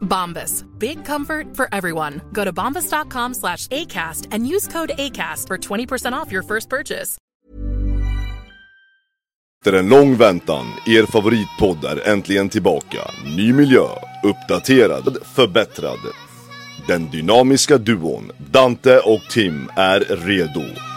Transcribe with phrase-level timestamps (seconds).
[0.00, 0.64] Bombas.
[0.78, 2.20] Big comfort for everyone.
[2.32, 7.18] Go to bombas.com slash ACAST and use code ACAST for 20% off your first purchase.
[9.60, 13.10] Efter en lång väntan, er favoritpodd är äntligen tillbaka.
[13.36, 13.86] Ny miljö,
[14.22, 15.98] uppdaterad, förbättrad.
[16.86, 20.87] Den dynamiska duon Dante och Tim är redo.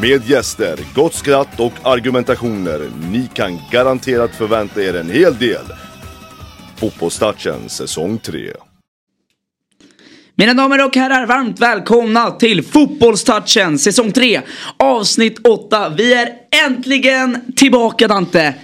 [0.00, 2.90] Med gäster, gott skratt och argumentationer.
[3.12, 5.64] Ni kan garanterat förvänta er en hel del.
[6.76, 8.52] Fotbollstouchen säsong 3.
[10.34, 14.40] Mina damer och herrar, varmt välkomna till Fotbollstouchen säsong 3
[14.76, 15.88] avsnitt 8.
[15.88, 16.28] Vi är
[16.66, 18.54] äntligen tillbaka Dante.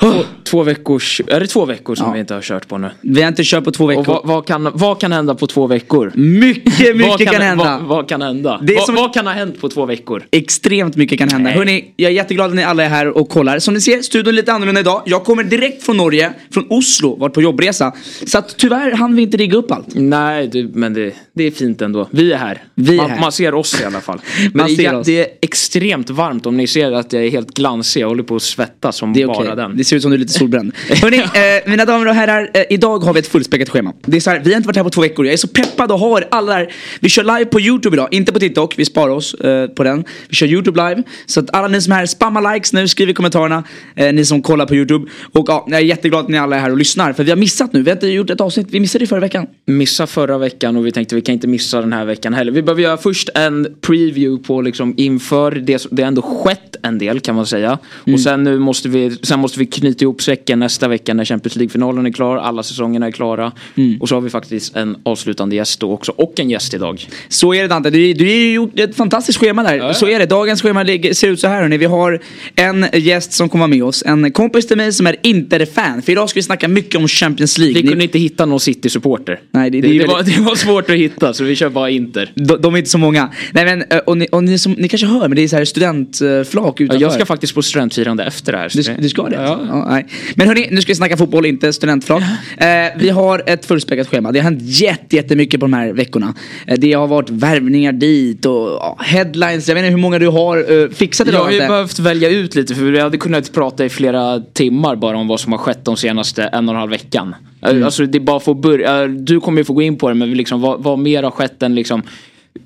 [0.00, 0.12] Två,
[0.44, 2.12] två veckors, är det två veckor som Ja.
[2.12, 2.90] vi inte har kört på nu?
[3.00, 4.04] Vi har inte kört på två veckor.
[4.06, 6.12] vad, vad, kan, vad kan hända på två veckor?
[6.14, 7.64] Mycket, mycket vad kan, hända.
[7.78, 8.60] Vad, vad kan hända?
[8.62, 10.24] Det som- vad kan ha hänt på två veckor?
[10.30, 11.44] Extremt mycket kan hända.
[11.50, 11.58] Nej.
[11.58, 13.58] Hörrni, jag är jätteglad att ni alla är här och kollar.
[13.58, 15.02] Som ni ser, studion är lite annorlunda idag.
[15.06, 17.92] Jag kommer direkt från Norge, från Oslo, varit på jobbresa.
[18.26, 19.86] Så att tyvärr hann vi inte rigga upp allt.
[19.94, 22.08] Nej, du, men det, det är fint ändå.
[22.10, 22.62] Vi är här.
[22.74, 23.20] Vi är man, här.
[23.20, 24.18] man ser oss i alla fall.
[24.42, 25.06] Men Man det, ser är, oss.
[25.06, 28.00] det är extremt varmt om ni ser att jag är helt glansig.
[28.00, 29.56] Jag håller på att svettas som Det bara okej.
[29.56, 29.76] den.
[29.88, 30.72] Ser ut som du är lite solbränd.
[30.88, 32.50] Hörni, eh, mina damer och herrar.
[32.54, 33.92] Eh, idag har vi ett fullspäckat schema.
[34.06, 35.26] Det är så här, vi har inte varit här på två veckor.
[35.26, 36.72] Jag är så peppad och har alla där.
[37.00, 38.78] Vi kör live på YouTube idag, inte på TikTok.
[38.78, 40.04] Vi sparar oss eh, på den.
[40.28, 41.02] Vi kör YouTube live.
[41.26, 43.64] Så att alla ni som är här, spamma likes nu, skriv i kommentarerna.
[43.96, 45.10] Eh, ni som kollar på YouTube.
[45.32, 47.12] Och ja, jag är jätteglad att ni alla är här och lyssnar.
[47.12, 47.82] För vi har missat nu.
[47.82, 48.66] Vi har inte gjort ett avsnitt.
[48.70, 49.46] Vi missade det förra veckan.
[49.66, 52.52] missa förra veckan och vi tänkte vi kan inte missa den här veckan heller.
[52.52, 55.86] Vi behöver göra först en preview på liksom inför det.
[55.90, 57.78] Det har ändå skett en del kan man säga.
[58.06, 58.14] Mm.
[58.14, 61.56] Och sen nu måste vi, sen måste vi knyta ihop säcken nästa vecka när Champions
[61.56, 62.36] League-finalen är klar.
[62.36, 63.52] Alla säsongerna är klara.
[63.76, 64.00] Mm.
[64.00, 66.12] Och så har vi faktiskt en avslutande gäst då också.
[66.16, 67.06] Och en gäst idag.
[67.28, 69.92] Så är det Dante, du, du har gjort ett fantastiskt schema där.
[69.92, 71.76] Så är det, dagens schema ser ut så här hörni.
[71.78, 72.20] Vi har
[72.54, 76.02] en gäst som kommer med oss, en kompis till mig som är Inter-fan.
[76.02, 77.74] För idag ska vi snacka mycket om Champions League.
[77.74, 79.40] Vi Ni- kunde inte hitta någon City-supporter.
[79.50, 81.68] Nej, det- det, det det, var, väldigt- det var svårt att hitta så vi kör
[81.68, 82.32] bara Inter.
[82.34, 83.28] de, de är inte så många.
[83.52, 85.56] Nej men, eh, och, ni, och ni, som, ni kanske hör, men det är så
[85.56, 87.02] här studentflak Ja, utanför.
[87.02, 88.70] jag ska faktiskt på studentfirande efter det här.
[88.74, 89.34] Du, du ska det?
[89.36, 89.60] Ja.
[89.68, 90.06] Ja, nej.
[90.34, 92.22] Men hörni, nu ska vi snacka fotboll, inte studentflak.
[92.56, 94.32] Eh, vi har ett fullspäckat schema.
[94.32, 96.34] Det har hänt jätte, jättemycket på de här veckorna.
[96.66, 99.68] Eh, det har varit värvningar dit och ja, headlines.
[99.68, 101.44] Jag vet inte hur många du har eh, fixat Jag idag.
[101.44, 105.16] har ju behövt välja ut lite för vi hade kunnat prata i flera timmar bara
[105.16, 107.34] om vad som har skett de senaste en och en halv veckan.
[107.62, 107.84] Mm.
[107.84, 110.14] Alltså det är bara för att börja, du kommer ju få gå in på det
[110.14, 112.02] men liksom, vad, vad mer har skett än liksom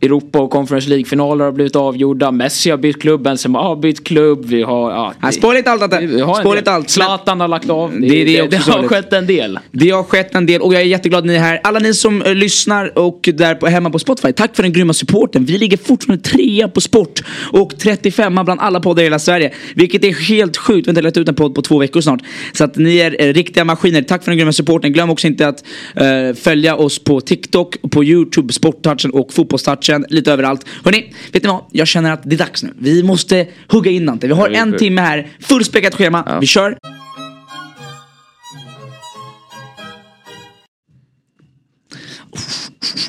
[0.00, 2.30] Europa och Conference League-finaler har blivit avgjorda.
[2.30, 4.44] Messi har bytt klubb, Benzema har bytt klubb.
[4.44, 4.90] Vi har...
[4.90, 6.58] Ja, Nej, Spåra inte allt del.
[6.58, 6.90] inte allt.
[6.90, 7.90] Zlatan har lagt av.
[7.92, 9.58] Det, Det är det det, det har skett en del.
[9.70, 11.60] Det har skett en del och jag är jätteglad att ni är här.
[11.64, 14.92] Alla ni som eh, lyssnar och där på, hemma på Spotify, tack för den grymma
[14.92, 15.44] supporten.
[15.44, 17.22] Vi ligger fortfarande trea på sport
[17.52, 19.52] och 35 bland alla poddar i hela Sverige.
[19.74, 20.86] Vilket är helt sjukt.
[20.86, 22.20] Vi har inte lagt ut en podd på två veckor snart.
[22.52, 24.02] Så att ni är eh, riktiga maskiner.
[24.02, 24.92] Tack för den grymma supporten.
[24.92, 25.64] Glöm också inte att
[25.96, 29.81] eh, följa oss på TikTok, på YouTube, Sporttouchen och Fotbollstouchen.
[30.08, 30.66] Lite överallt.
[30.84, 31.64] Hörni, vet ni vad?
[31.72, 32.72] Jag känner att det är dags nu.
[32.78, 34.26] Vi måste hugga in Dante.
[34.26, 36.38] Vi har vi- en timme här, fullspäckat schema.
[36.40, 36.76] Vi kör.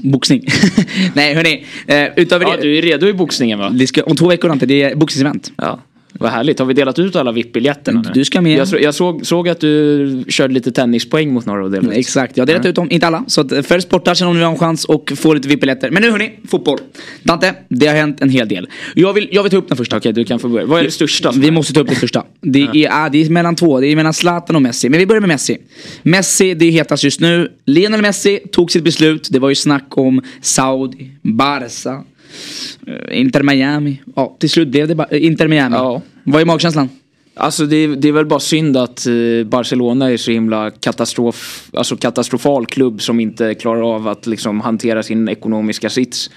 [0.04, 0.46] Boxning.
[1.14, 2.62] Nej hörni, eh, utöver Ja, det.
[2.62, 3.74] du är redo i boxningen va?
[4.06, 5.52] om två veckor Ante, det är boxningsevent.
[5.58, 5.80] Ja.
[6.20, 6.60] Vad härligt.
[6.60, 8.10] Har vi delat ut alla VIP-biljetterna nu?
[8.14, 8.58] Du ska med.
[8.58, 12.00] Jag, så, jag såg, såg att du körde lite tennispoäng mot några och delade ut.
[12.00, 13.24] Exakt, jag har delat ut dem, inte alla.
[13.28, 15.92] Så att, eh, följ Sporttachen om ni vill ha en chans och få lite VIP-biljetter.
[15.92, 16.80] Men nu hörni, fotboll.
[17.24, 18.68] Dante, det har hänt en hel del.
[18.96, 19.98] Jag vill, jag vill ta upp den första.
[19.98, 20.66] Okej, du kan få börja.
[20.66, 21.32] Vad är det största?
[21.32, 22.24] Vi måste ta upp det första.
[22.42, 24.90] Det är, ah, det är mellan två, det är mellan Zlatan och Messi.
[24.90, 25.58] Men vi börjar med Messi.
[26.04, 27.52] Messi, det är hetast just nu.
[27.66, 29.28] Lionel Messi tog sitt beslut.
[29.32, 32.04] Det var ju snack om Saudi, Barca,
[33.12, 34.02] Inter Miami.
[34.16, 35.76] Ja, till slut blev det ba- eh, Inter Miami.
[35.76, 36.02] Ja.
[36.24, 36.90] Vad är magkänslan?
[37.36, 39.14] Alltså det, är- det är väl bara synd att eh,
[39.46, 45.04] Barcelona är så himla katastrof, alltså katastrofal klubb som inte klarar av att liksom hantera
[45.04, 46.30] sin ekonomiska sits.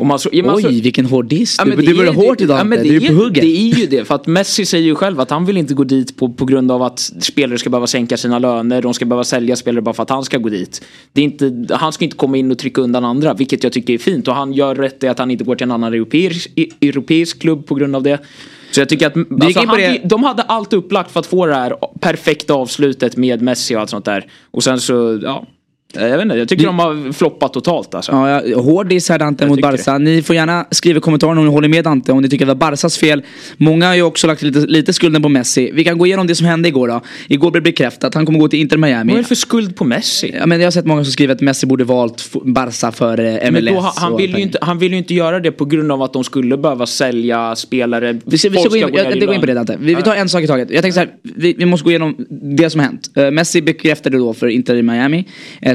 [0.00, 1.56] Man så, ja, men Oj, alltså- vilken hård diss.
[1.58, 2.58] Ja, du det börjar är- hårt det- idag.
[2.60, 3.42] ja, men du är det på hugget.
[3.42, 5.84] Det är ju det, för att Messi säger ju själv att han vill inte gå
[5.84, 9.24] dit på, på grund av att spelare ska behöva sänka sina löner, de ska behöva
[9.24, 10.84] sälja spelare bara för att han ska gå dit.
[11.12, 13.94] Det är inte, han ska inte komma in och trycka undan andra, vilket jag tycker
[13.94, 14.28] är fint.
[14.28, 16.50] Och han gör rätt i att han inte går till en annan europeisk,
[16.80, 18.18] europeisk klubb på grund av det.
[18.70, 20.00] Så jag tycker att alltså, han, det.
[20.04, 23.90] de hade allt upplagt för att få det här perfekta avslutet med Messi och allt
[23.90, 24.26] sånt där.
[24.50, 25.46] Och sen så, ja.
[25.94, 28.12] Jag vet inte, jag tycker de har floppat totalt alltså.
[28.12, 29.98] Ja, ja, hård diss här Dante Jag mot Barca.
[29.98, 32.48] Ni får gärna skriva i kommentarerna om ni håller med Dante, om ni tycker att
[32.48, 33.22] det var Barcas fel.
[33.56, 35.70] Många har ju också lagt lite, lite skulden på Messi.
[35.74, 37.00] Vi kan gå igenom det som hände igår då.
[37.28, 39.12] Igår blev det bekräftat, han kommer gå till Inter Miami.
[39.12, 40.34] Vad är det för skuld på Messi?
[40.38, 43.50] Ja, men jag har sett många som skriver att Messi borde valt Barca för eh,
[43.50, 43.64] MLS.
[43.64, 46.02] Men då, han, vill ju inte, han vill ju inte göra det på grund av
[46.02, 48.20] att de skulle behöva sälja spelare.
[48.24, 49.54] Vi ska, vi ska gå in, jag, i jag, går in på det.
[49.54, 49.76] Dante.
[49.80, 50.70] Vi, vi tar en sak i taget.
[50.70, 52.26] Jag tänker så här, vi, vi måste gå igenom
[52.56, 53.10] det som har hänt.
[53.14, 55.24] Eh, Messi bekräftade då för Inter i Miami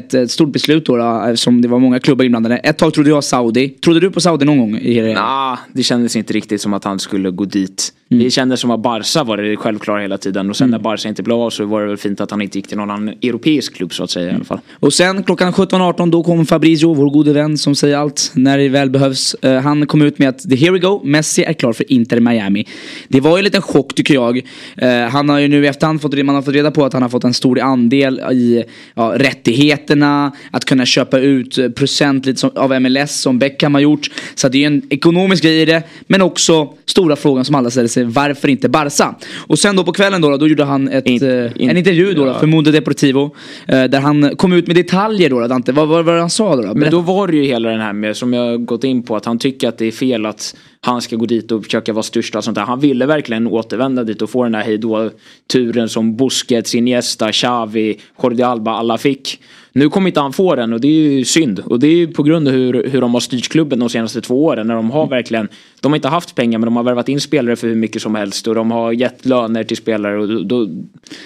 [0.05, 2.57] ett, ett stort beslut då, då som det var många klubbar inblandade.
[2.57, 3.69] Ett tag trodde jag Saudi.
[3.69, 4.77] Trodde du på Saudi någon gång?
[4.77, 5.13] I det?
[5.13, 7.93] Nah, det kändes inte riktigt som att han skulle gå dit.
[8.13, 8.25] Mm.
[8.25, 10.49] Det kändes som att Barca var det självklara hela tiden.
[10.49, 12.57] Och sen när Barca inte blev av så var det väl fint att han inte
[12.57, 14.59] gick till någon annan europeisk klubb så att säga i alla fall.
[14.79, 18.69] Och sen klockan 17.18 då kom Fabrizio, vår gode vän som säger allt när det
[18.69, 19.33] väl behövs.
[19.33, 22.19] Eh, han kom ut med att the here we go, Messi är klar för Inter
[22.19, 22.67] Miami.
[23.07, 24.37] Det var ju en liten chock tycker jag.
[24.77, 27.01] Eh, han har ju nu i efterhand fått, man har fått reda på att han
[27.01, 28.63] har fått en stor andel i
[28.95, 34.09] ja, rättigheterna, att kunna köpa ut procent lite som, av MLS som Beckham har gjort.
[34.35, 37.69] Så det är ju en ekonomisk grej i det, men också stora frågan som alla
[37.69, 39.15] ställer sig, varför inte Barca?
[39.47, 42.13] Och sen då på kvällen då, då gjorde han ett, In- eh, in- en intervju
[42.13, 42.39] då, ja.
[42.39, 43.35] för Mundo Deportivo.
[43.67, 45.71] eh, Där han kom ut med detaljer då, Dante.
[45.71, 46.61] Vad var det han sa då?
[46.61, 46.73] då?
[46.73, 49.25] Men då var det ju hela den här med, som jag gått in på, att
[49.25, 52.37] han tycker att det är fel att han ska gå dit och försöka vara största
[52.37, 52.61] och sånt där.
[52.63, 58.43] Han ville verkligen återvända dit och få den här hejdå-turen som Busquets, Iniesta, Xavi, Jordi
[58.43, 59.39] Alba alla fick.
[59.75, 61.59] Nu kommer inte han få den och det är ju synd.
[61.65, 64.21] Och det är ju på grund av hur, hur de har styrt klubben de senaste
[64.21, 64.67] två åren.
[64.67, 65.47] När de har verkligen,
[65.81, 68.15] de har inte haft pengar men de har värvat in spelare för hur mycket som
[68.15, 68.47] helst.
[68.47, 70.69] Och de har gett löner till spelare och då, då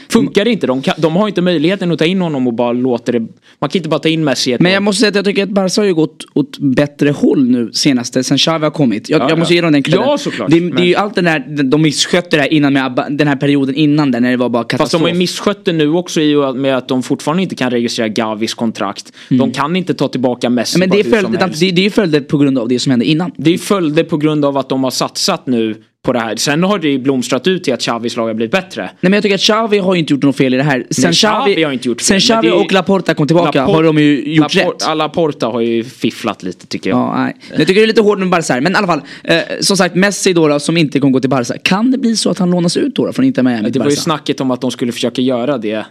[0.09, 0.67] funkar det inte.
[0.67, 3.19] De, kan, de har inte möjligheten att ta in honom och bara låta det,
[3.59, 4.73] man kan inte bara ta in Messi ett Men år.
[4.73, 7.69] jag måste säga att jag tycker att Barca har ju gått åt bättre håll nu
[7.73, 9.09] senaste, sen Xavi har kommit.
[9.09, 9.55] Jag, Ja, jag måste ja.
[9.55, 10.05] ge dem den credden.
[10.07, 10.51] Ja, såklart.
[10.51, 13.27] Det, det är ju allt den där, de misskötte det här innan med Abba, den
[13.27, 15.01] här perioden innan där när det var bara Fast de katastrof.
[15.01, 18.07] har ju misskött det nu också i och med att de fortfarande inte kan registrera
[18.37, 19.11] Gavis kontrakt.
[19.29, 20.89] De kan inte ta tillbaka Messi Mm.
[20.89, 23.31] men det är, följder, det, det är följder på grund av det som hände innan.
[23.37, 25.75] Det är följder på grund av att de har satsat nu
[26.05, 26.35] på det här.
[26.35, 28.81] Sen har det ju blomstrat ut till att Xavis lag har blivit bättre.
[28.81, 30.85] Nej men jag tycker att Xavi har inte gjort något fel i det här.
[30.89, 33.59] Sen Nej, Xavi har inte gjort sen fel, men Xavi det och Laporta kom tillbaka
[33.65, 34.83] Lapor- har de ju gjort Lapor- rätt.
[34.87, 36.99] Alla Porta har ju fifflat lite tycker jag.
[36.99, 37.35] Ja, nej.
[37.49, 38.61] Jag tycker det är lite hårt med Barca här.
[38.61, 41.29] Men i alla fall, eh, som sagt Messi då, då som inte kommer gå till
[41.29, 41.57] Barca.
[41.63, 43.79] Kan det bli så att han lånas ut då, då från Inter Miami det till
[43.79, 44.01] var ju Barca?
[44.01, 45.85] snacket om att de skulle försöka göra det.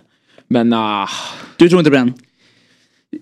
[0.48, 1.08] Men ah,
[1.56, 2.12] Du tror inte på den?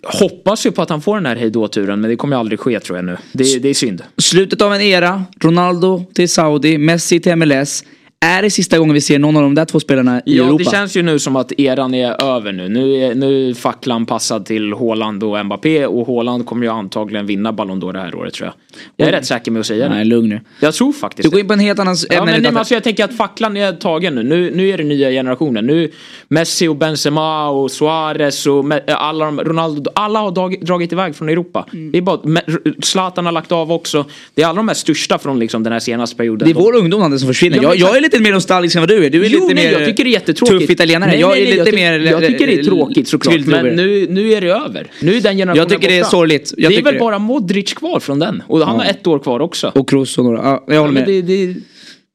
[0.02, 2.80] Hoppas ju på att han får den här hejdå-turen men det kommer ju aldrig ske
[2.80, 3.16] tror jag nu.
[3.32, 4.02] Det, det är synd.
[4.18, 7.84] Slutet av en era, Ronaldo till Saudi, Messi till MLS.
[8.24, 10.58] Är det sista gången vi ser någon av de där två spelarna i Ja, Europa?
[10.64, 12.68] det känns ju nu som att eran är över nu.
[12.68, 17.26] Nu är, nu är facklan passad till Haaland och Mbappé och Haaland kommer ju antagligen
[17.26, 18.54] vinna Ballon d'Or det här året tror jag.
[18.96, 20.04] Jag är rätt säker med att säga Nej, det.
[20.04, 20.40] lugn nu.
[20.60, 21.40] Jag tror faktiskt Du går det.
[21.40, 22.24] in på en helt annan Ja, ämne.
[22.24, 22.50] men, nej, Dante.
[22.50, 24.22] men alltså, jag tänker att facklan är tagen nu.
[24.22, 24.50] nu.
[24.54, 25.66] Nu är det nya generationen.
[25.66, 25.90] Nu
[26.28, 29.90] Messi och Benzema och Suarez och äh, alla de, Ronaldo.
[29.94, 31.66] Alla har dag, dragit iväg från Europa.
[31.72, 31.92] Mm.
[31.92, 32.20] Det är bara,
[32.82, 34.04] Zlatan har lagt av också.
[34.34, 36.46] Det är alla de här största från liksom, den här senaste perioden.
[36.48, 37.56] det är De- vår ungdom Dante, som försvinner.
[37.56, 39.10] Ja, men jag, jag är lite mer nostalgisk än vad du är.
[39.10, 40.60] Du är Jo, lite nej, mer jag tycker det är jättetråkigt.
[40.60, 41.10] tuff italienare.
[41.10, 42.12] Nej, jag nej, är nej, lite jag, mer...
[42.12, 43.46] Jag tycker det är tråkigt såklart.
[43.46, 44.86] Men nu, nu är det över.
[45.00, 46.54] Nu är den generationen Jag tycker det är sorgligt.
[46.56, 47.00] Jag det är väl det.
[47.00, 48.42] bara Modric kvar från den.
[48.46, 49.72] Och han har ett år kvar också.
[49.74, 50.38] Och Kroos och några.
[50.38, 51.06] Ja, jag ja, håller med.
[51.06, 51.54] det, det,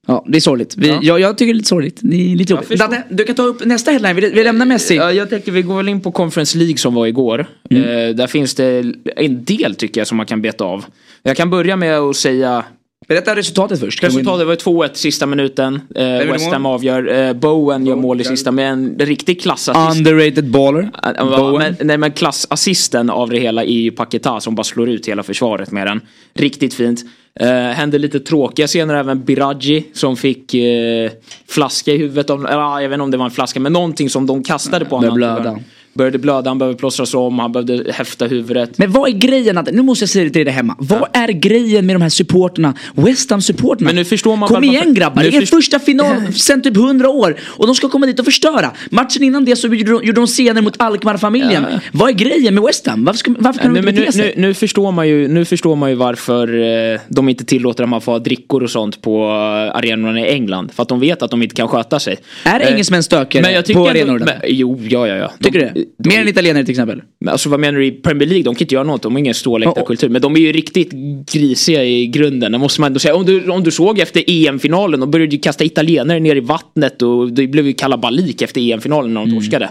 [0.07, 0.75] Ja, det är sorgligt.
[0.77, 0.99] Vi, Ja.
[1.01, 1.97] jag, jag tycker det är lite sorgligt.
[2.01, 2.79] Det är lite Jag jobbigt.
[2.79, 4.15] Dante, du kan ta upp nästa headline.
[4.15, 4.95] Vi, vi lämnar Messi.
[4.95, 7.45] Ja, jag tänker vi går väl in på Conference League som var igår.
[7.69, 7.83] Mm.
[8.09, 10.85] Eh, där finns det en del tycker jag som man kan beta av.
[11.23, 12.63] Jag kan börja med att säga
[13.07, 14.03] Berätta resultatet först.
[14.03, 15.81] Resultatet var 2-1 sista minuten.
[15.95, 17.27] Eh, West Ham avgör.
[17.27, 19.97] Eh, Bowen gör mål i sista med en riktig klassassist.
[19.97, 20.91] Underrated baller.
[21.03, 21.75] Ja, Bowen.
[21.77, 25.23] Men, nej men klassassisten av det hela är ju Paketa som bara slår ut hela
[25.23, 26.01] försvaret med den.
[26.33, 27.03] Riktigt fint.
[27.39, 31.11] Eh, hände lite tråkiga scener även Biraji som fick eh,
[31.47, 32.29] flaska i huvudet.
[32.29, 34.85] Av, eller, jag vet inte om det var en flaska men någonting som de kastade
[34.85, 35.59] på honom.
[35.93, 36.49] Började blöda.
[36.49, 38.77] Han behöver plåstras om, han behövde häfta huvudet.
[38.77, 39.57] Men vad är grejen?
[39.57, 40.75] Att, nu måste jag säga det till dig hemma.
[40.79, 42.73] Vad är grejen med de här supporterna?
[42.95, 46.33] West ham supporterna Men nu förstår man Kom igen grabbar, det är först- första final
[46.33, 47.35] sen typ 100 år.
[47.41, 48.71] Och de ska komma dit och förstöra.
[48.89, 51.65] Matchen innan det så gjorde de, gjorde de scener mot Alkmaar-familjen.
[51.91, 53.05] Vad är grejen med West ham?
[53.05, 54.33] Varför, ska, varför kan Nej, de inte nu, bete sig?
[54.37, 56.59] nu, nu, förstår man ju, nu förstår man ju varför
[56.93, 60.71] eh, de inte tillåter att få ha drickor och sånt på eh, arenorna i England.
[60.71, 62.17] För att de vet att de inte kan sköta sig.
[62.43, 64.19] Är Eh, engelsmän stökigare på ändå- arenor?
[64.19, 65.31] men, Jo, ja, ja, ja.
[65.43, 65.78] Tycker du det?
[65.97, 67.01] Mer än italienare till exempel?
[67.19, 68.43] Men alltså vad menar du i Premier League?
[68.43, 70.09] De kan inte göra något, de har ingen ståläktarkultur.
[70.09, 70.91] Men de är ju riktigt
[71.31, 73.15] grisiga i grunden, det måste man ändå säga.
[73.15, 77.01] Om du, om du såg efter EM-finalen, de började ju kasta italienare ner i vattnet
[77.01, 79.65] och det blev ju kalabalik efter EM-finalen när de torskade.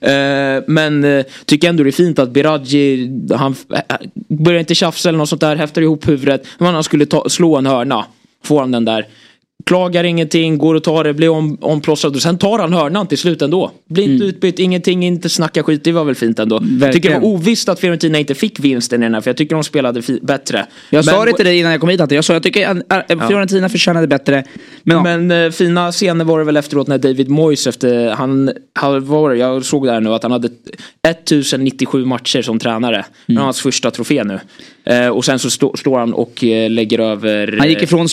[0.00, 3.78] Eh, men uh, tycker ändå det är fint att Biraji, han uh,
[4.28, 6.46] börjar inte tjafsa eller något sånt där, häftar ihop huvudet.
[6.58, 8.04] Men han skulle ta, slå en hörna,
[8.44, 9.06] får han den där.
[9.66, 13.18] Klagar ingenting, går och tar det, blir om, omplåstrad och sen tar han hörnan till
[13.18, 13.70] slut ändå.
[13.88, 15.84] Blir inte utbytt, ingenting, inte snacka skit.
[15.84, 16.62] Det var väl fint ändå.
[16.80, 19.36] Jag tycker det var ovisst att Fiorentina inte fick vinsten i den här för jag
[19.36, 20.66] tycker de spelade bättre.
[20.90, 22.14] Jag sa Men- det till dig innan jag kom hit Ante.
[22.14, 24.44] Jag sa jag tycker att äh, Fiorentina förtjänade bättre.
[24.82, 25.02] Men, ja.
[25.02, 29.34] Men eh, fina scener var det väl efteråt när David Moyes efter, han, han var,
[29.34, 30.48] jag såg där nu att han hade
[31.08, 32.96] 1097 matcher som tränare.
[32.96, 33.06] Mm.
[33.26, 34.40] Det var hans första trofé nu.
[34.84, 37.56] Eh, och sen så stå, står han och eh, lägger över...
[37.58, 38.08] Han gick ifrån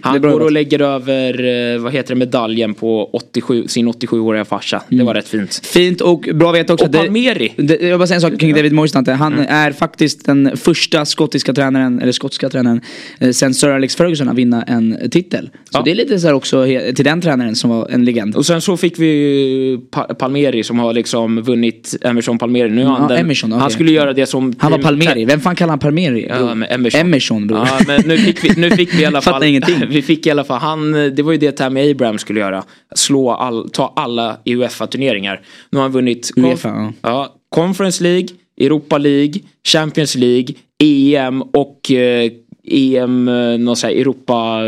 [0.00, 4.44] Han bra går och lägger över, eh, vad heter det, medaljen på 87, sin 87-åriga
[4.44, 4.82] farsa.
[4.88, 5.60] Det var rätt fint.
[5.66, 7.52] Fint och bra att veta också Och Palmeri.
[7.56, 8.94] det, jag bara säga en sak kring David Moyes.
[8.94, 12.80] Han är faktiskt den första skottiska tränaren, eller skotska tränaren,
[13.20, 15.50] eh, sen Sir Alex Ferguson att vinna en titel.
[15.70, 15.82] Så Ja.
[15.84, 16.64] det är lite så också
[16.96, 18.36] till den tränaren som var en legend.
[18.36, 22.70] Och sen så fick vi pa Palmeri som har liksom vunnit Emerson Palmeri.
[22.70, 23.60] Nu Ja, den, Emerson, okej.
[23.60, 24.54] Han skulle göra det som...
[24.58, 25.24] Han var Palmeri.
[25.24, 26.26] Vem fan kallar han Palmeri?
[26.28, 27.00] Ja, Emerson.
[27.00, 27.58] Emerson bror.
[27.66, 29.32] Ja, men nu fick vi, nu fick vi i alla fall.
[29.34, 29.76] Fattar ingenting.
[29.88, 32.64] Vi fick i alla fall, han, det var ju det Tammy Abraham skulle göra.
[32.94, 35.40] Slå all, ta alla Uefa-turneringar.
[35.70, 36.92] Nu har han vunnit Uefa, ja.
[37.02, 38.28] ja, Conference League,
[38.60, 42.32] Europa League, Champions League, EM och eh,
[42.64, 44.62] EM, eh, någon sån här Europa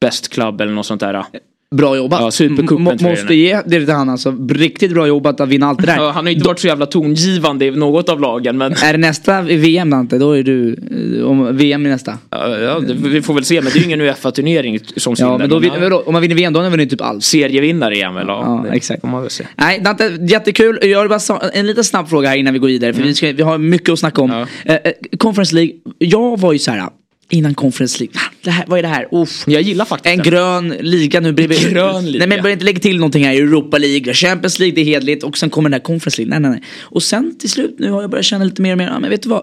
[0.00, 1.24] Best Club eller något sånt där.
[1.70, 2.20] Bra jobbat.
[2.20, 4.36] Ja, supercupen Måste ge det till han alltså.
[4.48, 5.96] Riktigt bra jobbat att vinna allt det där.
[5.96, 8.98] Ja, han har inte varit så jävla tongivande i något av lagen men Är det
[8.98, 10.76] nästa VM Dante, då är du
[11.18, 12.18] eh, om VM i nästa.
[12.30, 13.54] ja, ja, det, vi får väl se.
[13.60, 16.52] Men det är ju ingen Uefa-turnering som Ja, men då, vadå, om man vinner VM
[16.52, 17.24] då har man vunnit typ allt.
[17.24, 18.24] Serievinnare är han väl?
[18.28, 19.02] Ja, det exakt.
[19.02, 19.44] man väl se.
[19.56, 20.78] Nej, Dante, jättekul.
[20.82, 22.92] Jag har bara en liten snabb fråga här innan vi går vidare.
[22.92, 24.30] För vi, ska, vi har mycket att snacka om.
[24.30, 24.46] Ja.
[24.64, 25.72] Eh, eh, Conference League.
[25.98, 26.88] Jag var ju så här.
[27.30, 28.14] Innan Conference League.
[28.20, 29.08] Ah, Det här, vad är det här?
[29.12, 29.44] Uff.
[29.46, 30.30] Jag gillar faktiskt En den.
[30.32, 31.70] grön liga nu bredvid.
[31.70, 32.18] Grön liga.
[32.18, 33.34] Nej men börja inte lägga till någonting här.
[33.34, 35.22] Europa League, Champions League, det är hedligt.
[35.24, 36.30] Och sen kommer den här Conference League.
[36.30, 36.68] Nej nej nej.
[36.82, 38.86] Och sen till slut nu har jag börjat känna lite mer och mer.
[38.86, 39.42] Ja, men vet du vad?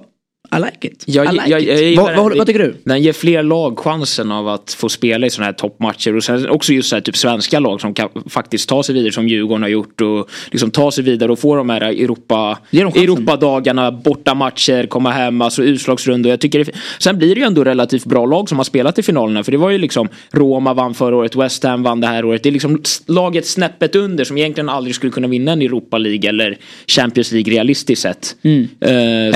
[0.58, 1.04] I like it.
[1.08, 1.68] Jag, I like jag, it.
[1.68, 2.76] jag, gillar vad, vad, vad tycker du?
[2.84, 6.50] Den ger fler lag chansen av att få spela i sådana här toppmatcher och sen
[6.50, 9.62] också just så här typ svenska lag som kan faktiskt ta sig vidare som Djurgården
[9.62, 12.58] har gjort och liksom ta sig vidare och få de här Europa.
[13.02, 16.30] Europadagarna, borta matcher, komma hem, alltså utslagsrundor.
[16.30, 19.04] Jag tycker det, sen blir det ju ändå relativt bra lag som har spelat i
[19.04, 22.26] finalerna för det var ju liksom Roma vann förra året, West Ham vann det här
[22.26, 22.44] året.
[22.44, 26.30] Det är liksom laget snäppet under som egentligen aldrig skulle kunna vinna en Europa League
[26.30, 28.36] eller Champions League realistiskt sett.
[28.44, 28.68] Eh, Mm.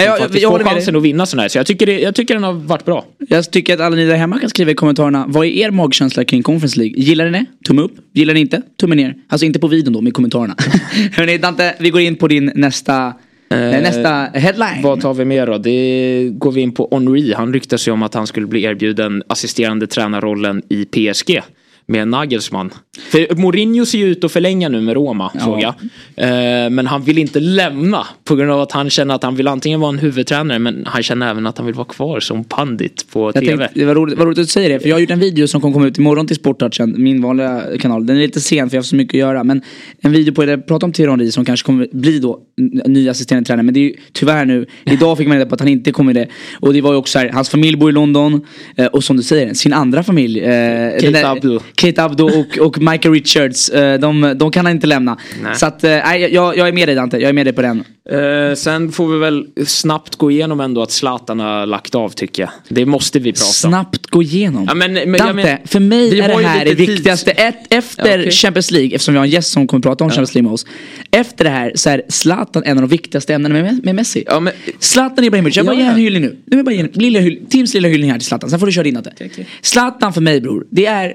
[0.05, 1.49] jag- faktiskt jag får håller med chansen att vinna sådana här.
[1.49, 3.05] Så jag tycker, det, jag tycker den har varit bra.
[3.29, 5.25] Jag tycker att alla ni där hemma kan skriva i kommentarerna.
[5.27, 6.99] Vad är er magkänsla kring Conference League?
[6.99, 7.45] Gillar ni det?
[7.67, 7.91] Tumme upp.
[8.13, 8.61] Gillar ni inte?
[8.79, 9.15] Tumme ner.
[9.29, 10.55] Alltså inte på videon då, med kommentarerna.
[11.11, 13.13] Hörni Dante, vi går in på din nästa,
[13.51, 14.81] eh, nästa headline.
[14.81, 15.57] Vad tar vi mer då?
[15.57, 17.33] Det går vi in på Henri.
[17.33, 21.41] Han ryktas ju om att han skulle bli erbjuden assisterande tränarrollen i PSG.
[21.87, 22.69] Med Nagelsmann.
[23.11, 25.73] För Mourinho ser ju ut att förlänga nu med Roma såg jag.
[26.15, 28.07] Eh, men han vill inte lämna.
[28.23, 31.03] På grund av att han känner att han vill antingen vara en huvudtränare men han
[31.03, 33.45] känner även att han vill vara kvar som pandit på Jag TV.
[33.57, 35.19] tänkte, det var roligt, var roligt att du säger det, för jag har gjort en
[35.19, 38.05] video som kommer komma ut imorgon till Sporttouchen, min vanliga kanal.
[38.05, 39.43] Den är lite sen för jag har så mycket att göra.
[39.43, 39.61] Men
[40.01, 42.39] en video på det jag pratar om Thierry Henry som kanske kommer bli då
[42.85, 43.63] ny assisterande tränare.
[43.63, 46.13] Men det är ju tyvärr nu, idag fick man reda på att han inte kommer
[46.13, 46.27] det.
[46.59, 48.45] Och det var ju också så här, hans familj bor i London.
[48.75, 50.39] eh, Och som du säger, sin andra familj.
[50.39, 51.59] eh, där- Abdo.
[51.75, 53.69] Kate Abdo och, och Michael Richards.
[53.69, 55.17] eh, De, de kan han inte lämna.
[55.43, 55.55] Nej.
[55.55, 57.61] Så att, eh, nej, jag, jag är med dig Dante, jag är med dig på
[57.61, 57.83] den.
[58.09, 62.43] Eh, sen får vi väl snabbt gå igenom ändå att Zlatan har lagt av tycker
[62.43, 62.49] jag.
[62.69, 63.51] Det måste vi prata om.
[63.51, 64.65] Snabbt gå igenom.
[64.67, 67.31] Ja, men- men- Dante, men- för mig är det här det viktigaste.
[67.31, 68.31] Ett, efter Ja, okej.
[68.31, 70.65] Champions League, eftersom vi har en gäst som kommer prata om Champions League med oss.
[71.11, 74.23] Efter det här så är Zlatan en av de viktigaste ämnena med, med Messi.
[74.27, 75.97] Ja, men- Zlatan Ibrahimovic, jag bara Ja, ger en ja.
[75.97, 76.37] hyllning nu.
[76.45, 78.93] nu bara lilla hyll, Teams lilla hyllning här till Zlatan, sen får du köra din
[78.93, 79.11] Dante.
[79.15, 79.47] okej.
[79.61, 81.13] Zlatan för mig bror, det är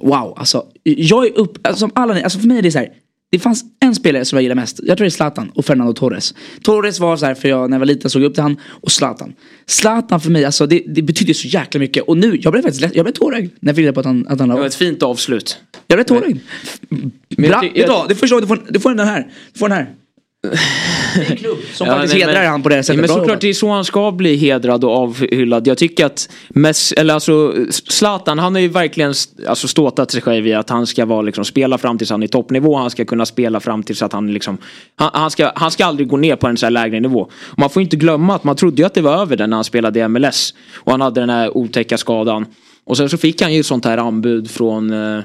[0.00, 2.78] Wow, alltså jag är upp, alltså, som alla ni, alltså för mig är det så
[2.78, 2.88] här
[3.30, 4.80] Det fanns en spelare som jag gillar mest.
[4.82, 6.34] Jag tror det är Zlatan och Fernando Torres.
[6.62, 8.92] Torres var så här för jag när jag var liten såg upp till han och
[8.92, 9.32] Zlatan.
[9.66, 12.02] Zlatan för mig, alltså det, det betyder så jäkla mycket.
[12.02, 14.06] Och nu, jag blev faktiskt lätt, jag blev tårögd när jag fick reda på att
[14.06, 15.58] han, att han Det var ett fint avslut.
[15.86, 16.38] Jag blev tårögd.
[17.36, 18.08] Bra, jag- vad?
[18.08, 19.32] Det är första gången du får, du får den här.
[19.52, 19.94] Du får den här.
[21.30, 23.00] En klubb som faktiskt nej, hedrar men- han på det sättet.
[23.00, 25.66] Men såklart det är så han ska bli hedrad och avhyllad.
[25.66, 29.14] Jag tycker att Messi, eller alltså Zlatan han har ju verkligen
[29.48, 32.26] alltså, ståtat sig själv i att han ska vara liksom, spela fram tills han är
[32.26, 32.76] toppnivå.
[32.76, 34.58] Han ska kunna spela fram tills att han liksom
[34.96, 37.30] han, han, ska, han ska aldrig gå ner på en så här lägre nivå.
[37.56, 39.64] Man får inte glömma att man trodde ju att det var över den när han
[39.64, 40.54] spelade i MLS.
[40.74, 42.46] Och han hade den här otäcka skadan.
[42.84, 45.22] Och sen så fick han ju sånt här anbud från eh,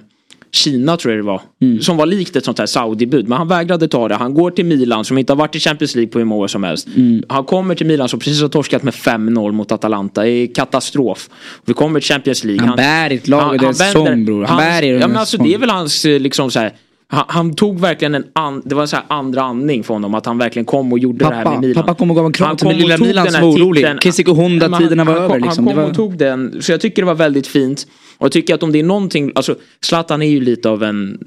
[0.56, 1.42] Kina tror jag det var.
[1.62, 1.82] Mm.
[1.82, 3.28] Som var likt ett sånt här Saudi-bud.
[3.28, 4.16] Men han vägrade ta det.
[4.16, 6.48] Han går till Milan som inte har varit i Champions League på hur många år
[6.48, 6.88] som helst.
[6.96, 7.24] Mm.
[7.30, 10.22] Han kommer till Milan som precis har torskat med 5-0 mot Atalanta.
[10.24, 11.30] Det är katastrof.
[11.66, 12.68] Vi kommer till Champions League.
[12.68, 14.46] Han bär ett lag i deras säsong, bror.
[14.46, 15.38] Han bär i ja, men alltså.
[15.38, 16.74] Det är väl hans eh, liksom så här.
[17.08, 20.26] Han, han tog verkligen en an, det var en så andra andning för honom att
[20.26, 21.84] han verkligen kom och gjorde det här Pappa, med Milan.
[21.84, 23.84] pappa kom och gav en kram Han till lilla och Milan som var orolig.
[23.84, 24.00] titeln.
[24.00, 25.68] Kesiko Honda, Ja, men tiderna var han, över, Han, liksom.
[25.68, 26.62] Han kom och tog den.
[26.62, 27.88] Så jag tycker det var väldigt fint.
[28.24, 31.18] Och jag tycker att om det är någonting, alltså Zlatan är ju lite av en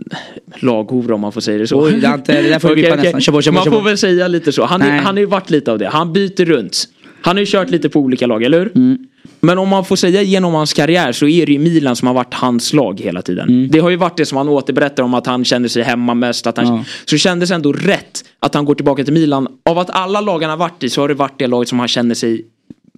[0.58, 1.82] laghora om man får säga det så.
[1.84, 2.96] Oj, Dante, det där får vi okej.
[2.96, 3.20] nästan.
[3.20, 4.64] Kör på, kör på, Man får väl säga lite så.
[4.64, 5.88] Han, är, han har ju varit lite av det.
[5.88, 6.88] Han byter runt.
[7.20, 8.72] Han har ju kört lite på olika lag, eller hur?
[8.76, 8.98] Mm.
[9.40, 12.14] Men om man får säga genom hans karriär så är det ju Milan som har
[12.14, 13.48] varit hans lag hela tiden.
[13.48, 13.68] Mm.
[13.70, 16.46] Det har ju varit det som han återberättar om att han känner sig hemma mest.
[16.46, 16.84] Att han, Ja.
[17.04, 19.48] Så det kändes ändå rätt att han går tillbaka till Milan.
[19.64, 21.78] Av att alla lag han har varit i så har det varit det laget som
[21.78, 22.44] han känner sig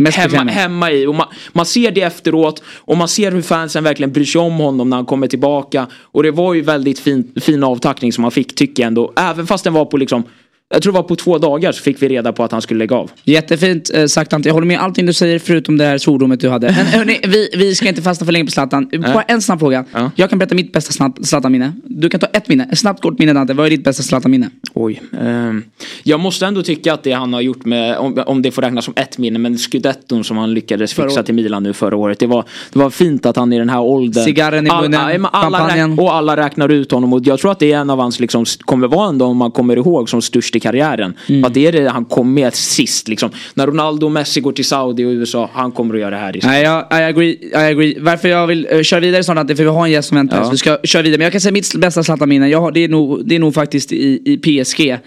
[0.07, 1.07] hemma, hemma i.
[1.07, 4.52] Och man, man ser det efteråt och man ser hur fansen verkligen bryr sig om
[4.52, 5.87] honom när han kommer tillbaka.
[5.93, 9.12] Och det var ju väldigt fin, fin avtackning som han fick tycker jag ändå.
[9.17, 10.25] Även fast den var på liksom
[10.71, 12.79] jag tror det var på två dagar så fick vi reda på att han skulle
[12.79, 13.11] lägga av.
[13.25, 14.49] Jättefint eh, sagt Ante.
[14.49, 16.67] Jag håller med allting du säger förutom det här svordomet du hade.
[16.67, 18.91] Men hörni, vi, vi ska inte fastna för länge på Zlatan.
[19.03, 19.85] Bara en snabb fråga.
[19.93, 20.11] Ja.
[20.17, 21.73] Jag kan berätta mitt bästa Zlatan-minne.
[21.85, 22.69] Du kan ta ett minne.
[22.73, 23.55] Ett snabbt kort minne Dante.
[23.55, 24.51] Vad är ditt bästa Zlatan-minne?
[24.75, 25.03] Oj.
[25.21, 25.65] ehm,
[26.03, 28.85] jag måste ändå tycka att det han har gjort med, om, om det får räknas
[28.85, 31.27] som ett minne, men scudetton som han lyckades Förra fixa året.
[31.27, 32.19] till Milan nu förra året.
[32.19, 34.25] Det var, det var fint att han i den här åldern.
[34.25, 35.91] Cigarren i munnen, alla champagnen.
[35.93, 38.21] räk- Och alla räknar ut honom och jag tror att det är en av hans,
[38.21, 41.15] liksom, kommer vara ändå om man kommer ihåg som störst i karriären.
[41.29, 41.45] Mm.
[41.45, 43.31] Att det är det han kom med sist liksom.
[43.55, 46.37] När Ronaldo och Messi går till Saudi och USA, han kommer att göra det här
[46.37, 47.97] i Nej, jag, I agree, I agree.
[48.00, 50.37] Varför jag vill uh, köra vidare snart Ante, för vi har en gäst som väntar.
[50.37, 50.45] Ja.
[50.45, 51.19] Så vi ska köra vidare.
[51.19, 52.71] Men jag kan säga mitt bästa Zlatan-minne.
[52.71, 54.99] Det, är nog- det är nog faktiskt i, i PSG.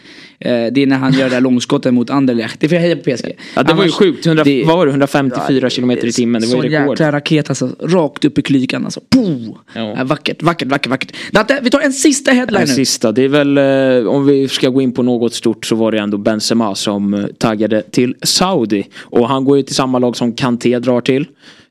[0.41, 2.59] Eh, det är när han gör det där långskottet mot Anderlecht.
[2.59, 3.31] Det är för jag hejar på PSG.
[3.55, 4.25] Ja, det var ju Annars- sjukt.
[4.25, 4.91] 100, det- vad var det?
[4.91, 6.41] 154 kilometer i timmen.
[6.41, 6.93] Det var Sån ju rekord.
[6.99, 7.69] jäkla raket alltså.
[7.79, 9.01] Rakt upp i klykan alltså.
[9.09, 9.47] Poh!
[9.75, 9.93] Ja.
[9.97, 11.13] Ja, vackert, vackert, vackert, vackert.
[11.31, 12.75] Dante, vi tar en sista headline Den nu.
[12.75, 15.91] sista, det är väl eh, om vi ska gå in på något stort så var
[15.91, 18.87] det ändå Benzema som eh, taggade till Saudi.
[18.99, 21.25] Och han går ju till samma lag som Kanté drar till.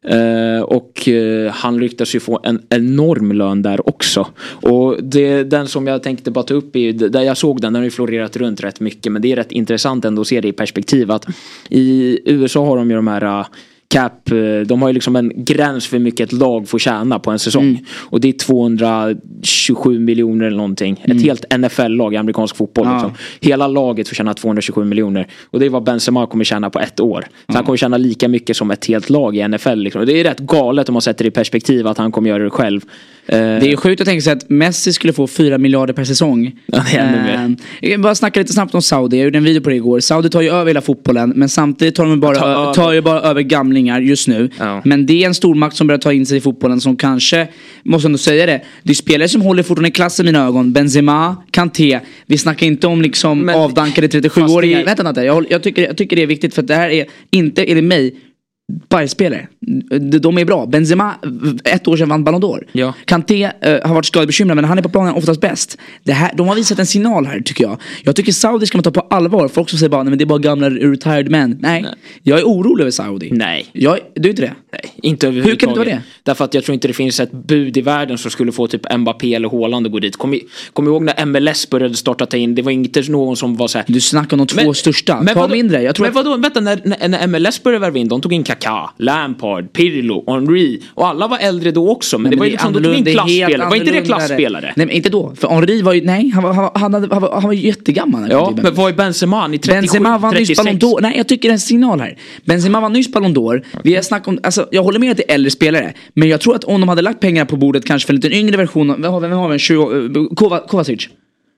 [0.05, 4.27] Eh, och eh, han lyckas ju få en enorm lön där också.
[4.63, 7.73] Och det, den som jag tänkte bara ta upp är ju, där jag såg den,
[7.73, 9.13] den har ju florerat runt rätt mycket.
[9.13, 11.27] Men det är rätt intressant ändå att se det i perspektiv att
[11.69, 13.47] i USA har de ju de här eh,
[13.91, 17.19] cap, eh, de har ju liksom en gräns för hur mycket ett lag får tjäna
[17.19, 17.69] på en säsong.
[17.69, 17.85] Mm.
[17.97, 21.05] Och det är 227 miljoner eller någonting.
[21.05, 22.87] Ett helt NFL-lag i amerikansk fotboll.
[22.87, 22.97] Mm.
[22.99, 23.03] Ja.
[23.07, 23.25] Liksom.
[23.41, 25.27] Hela laget får tjäna 227 miljoner.
[25.51, 27.27] Och det är vad Benzema kommer tjäna på ett år.
[27.47, 29.75] Så han kommer tjäna lika mycket som ett helt lag i NFL.
[29.75, 30.01] Liksom.
[30.01, 32.45] Och Det är rätt galet om man sätter det i perspektiv att han kommer göra
[32.45, 32.81] det själv.
[33.27, 36.53] Eh, Det är sjukt att tänka sig att Messi skulle få 4 miljarder per säsong.
[36.67, 37.57] Ja, det är ännu mer.
[37.83, 39.17] Eh, Jag bara snacka lite snabbt om Saudi.
[39.17, 40.01] Jag gjorde en video på det igår.
[40.01, 41.33] Saudi tar ju över hela fotbollen.
[41.37, 43.43] Men samtidigt tar de bara, Tar tar ju bara över
[43.85, 44.51] gamlingar just nu.
[44.59, 44.83] Ja.
[44.85, 47.49] Men det är en stormakt som börjar ta in sig i fotbollen som kanske,
[47.85, 48.61] måste ändå säga det.
[48.83, 50.73] Det är spelare som håller fortfarande klass i mina ögon.
[50.73, 52.01] Benzema, Kanté.
[52.27, 54.77] Vi snackar inte om liksom Men- avdankade Fast 37-åringar.
[54.77, 55.25] det är- Vänta, vänta.
[55.25, 57.85] Jag, jag, tycker, jag tycker det är viktigt för att det här är inte, enligt
[57.85, 58.15] mig,
[58.89, 59.47] bajsspelare.
[60.21, 60.67] De är bra.
[60.67, 61.15] Benzema,
[61.65, 62.65] ett år sedan vann Ballon d'Or.
[62.73, 62.95] Ja.
[63.05, 65.79] Kanté eh, har varit skadebekymrad men han är på planen oftast bäst.
[66.05, 67.77] Det här, de har visat en signal här tycker jag.
[68.03, 69.49] Jag tycker Saudi ska man ta på allvar.
[69.49, 71.59] Folk som säger bara nej men det är bara gamla retired men.
[71.61, 71.85] Nej.
[72.23, 73.29] Jag är orolig över Saudi.
[73.33, 73.67] Nej.
[73.73, 74.53] Jag, du är inte det?
[74.73, 75.77] Nej, inte Hur kan det överhuvudtaget.
[75.79, 76.03] vara det?
[76.23, 78.97] Därför att jag tror inte det finns ett bud i världen som skulle få typ
[78.99, 80.17] Mbappé eller Haaland att gå dit.
[80.17, 83.57] Kom, i- kom ihåg när MLS började starta ta in, det var inte någon som
[83.57, 83.85] var så här.
[83.89, 85.25] Du snackar om de två största.
[85.27, 85.83] Ta vadå- mindre.
[85.83, 88.33] Jag tror men att- vadå, vänta, när, när, när MLS började värva in, de tog
[88.33, 88.60] in Kaká,
[88.99, 92.19] Lampard, Pirlo, Henry och alla var äldre då också.
[92.19, 93.69] Men, Nej, det var ju liksom, de tog klassspelare.
[93.71, 94.17] Var inte det annorlunda.
[94.17, 94.73] klassspelare?
[94.77, 95.35] Nej men inte då.
[95.37, 97.53] För Henri var ju, nej han var, han var, han hade, han var, han var
[97.53, 98.31] jättegammal.
[98.31, 99.41] Ja, till men vad är Benzema?
[99.41, 100.65] Han är 37, Benzema vann nyss 36.
[100.65, 101.03] Ballon d'Or.
[101.03, 102.19] Nej, jag tycker det är en signal här.
[102.45, 103.65] Benzema vann nyss Ballon d'Or.
[103.85, 105.93] Vi har snackat om, alltså, jag håller med att det är äldre spelare.
[106.15, 108.37] Men jag tror att om de hade lagt pengarna på bordet kanske för en lite
[108.37, 109.03] yngre version.
[109.03, 109.29] Vem har vi?
[109.29, 109.53] Vem har vi?
[109.53, 111.09] En 20, uh, Kova- Kovacic.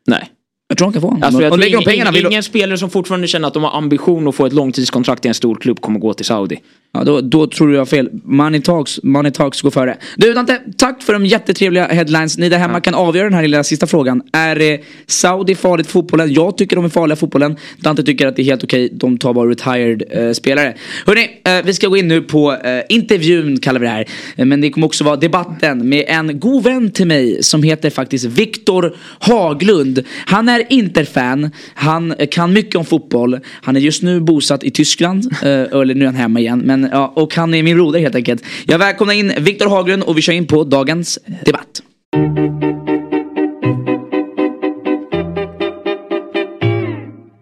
[0.07, 0.29] Nej.
[0.69, 1.23] Jag tror han kan få honom.
[1.23, 4.29] Alltså, jag tror ingen, pengarna ingen, ingen spelare som fortfarande känner att de har ambition
[4.29, 6.59] att få ett långtidskontrakt i en stor klubb kommer gå till Saudi.
[6.95, 8.11] Ja, då, då tror du jag har fel.
[8.25, 9.97] Money talks, money talks går före.
[10.17, 12.39] Du Dante, tack för de jättetrevliga headlines.
[12.39, 14.23] Ni där hemma kan avgöra den här lilla sista frågan.
[14.33, 16.33] Är eh, Saudi farligt för fotbollen?
[16.33, 17.57] Jag tycker de är farliga för fotbollen.
[17.79, 18.89] Dante tycker att det är helt okej.
[18.93, 20.75] De tar bara retired eh, spelare.
[21.07, 24.07] Hörrni, eh, vi ska gå in nu på eh, intervjun kallar vi det här.
[24.37, 27.91] Eh, Men det kommer också vara debatten med en god vän till mig som heter
[27.91, 30.05] faktiskt Viktor Haglund.
[30.27, 31.51] Han är Inter-fan.
[31.75, 33.39] Han eh, kan mycket om fotboll.
[33.63, 35.37] Han är just nu bosatt i Tyskland.
[35.43, 36.59] Eller nu är han hemma igen.
[36.59, 38.45] Men, ja, och han är min broder helt enkelt.
[38.67, 41.83] Jag välkomnar in Viktor Haglund och vi kör in på dagens debatt.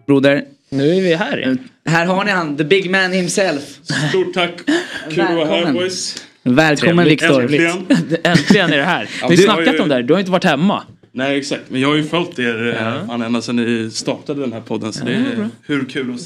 [0.07, 1.57] Broder, Nu är vi här.
[1.85, 3.79] här har ni han, the big man himself.
[4.09, 4.51] Stort tack.
[5.09, 5.73] Kul att vara här Välkommen.
[5.73, 6.25] boys.
[6.43, 7.05] Välkommen.
[7.05, 7.41] Viktor.
[7.41, 7.85] Äntligen.
[8.23, 9.09] Äntligen är det här.
[9.19, 10.01] Vi har ju snackat om det här.
[10.03, 10.83] Du har inte varit hemma.
[11.13, 13.07] Nej exakt, men jag har ju följt er ja.
[13.07, 14.93] fan, ända sedan ni startade den här podden.
[14.93, 16.19] Så det är hur kul, och,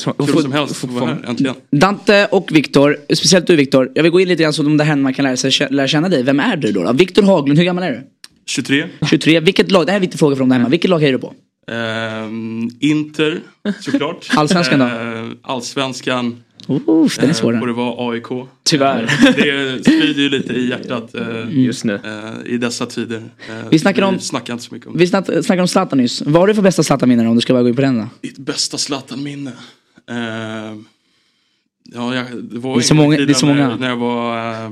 [0.00, 1.54] Så, kul som helst att vara här äntligen.
[1.70, 3.90] Dante och Viktor, speciellt du Viktor.
[3.94, 6.08] Jag vill gå in lite grann så de där hemma kan lära, sig, lära känna
[6.08, 6.22] dig.
[6.22, 6.82] Vem är du då?
[6.82, 6.92] då?
[6.92, 8.00] Viktor Haglund, hur gammal är du?
[8.46, 8.86] 23.
[9.10, 9.40] 23.
[9.40, 10.68] Vilket lag, det här är en viktig fråga från där hemma.
[10.68, 11.34] Vilket lag hejar du på?
[11.70, 13.40] Ehm, Inter
[13.80, 14.26] såklart.
[14.36, 14.84] Allsvenskan då?
[14.84, 16.42] Ehm, allsvenskan.
[16.68, 17.66] Oh, den är svår och den.
[17.66, 18.24] det var AIK.
[18.64, 19.02] Tyvärr.
[19.36, 21.14] Det sprider ju lite i hjärtat
[21.50, 22.00] Just nu.
[22.46, 23.22] i dessa tider.
[23.70, 24.98] Vi snackar om- snackar inte så mycket om det.
[24.98, 26.22] Vi snack, snackade om Zlatan nyss.
[26.26, 28.08] Vad har du för bästa Zlatan-minnen om du ska bara gå in på den då?
[28.20, 29.52] Ditt bästa Zlatan-minne?
[30.10, 30.84] Ehm,
[31.94, 33.76] ja, jag, det var Det är så många- det är så när, många.
[33.76, 34.70] när jag var eh,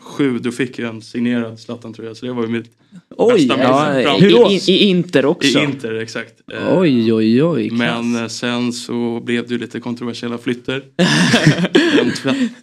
[0.00, 2.14] sju, då fick jag en signerad Zlatan-tröja.
[2.14, 2.70] Så det var ju mitt
[3.16, 4.50] Oj, bästa Ja, i, Hur då?
[4.50, 5.58] i, I Inter också.
[5.60, 5.94] i Inter.
[5.94, 6.34] Exakt.
[6.52, 7.68] Eh, Oj, oj, oj.
[7.68, 7.78] klass.
[7.78, 10.82] Men eh, sen så blev det ju lite kontroversiella flytter.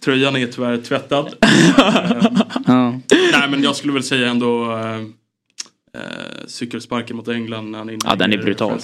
[0.04, 1.34] Tröjan är tyvärr tvättad.
[3.32, 4.64] Nej men jag skulle väl säga ändå
[5.94, 8.78] eh, cykelsparken mot England när han Ja, den är brutal.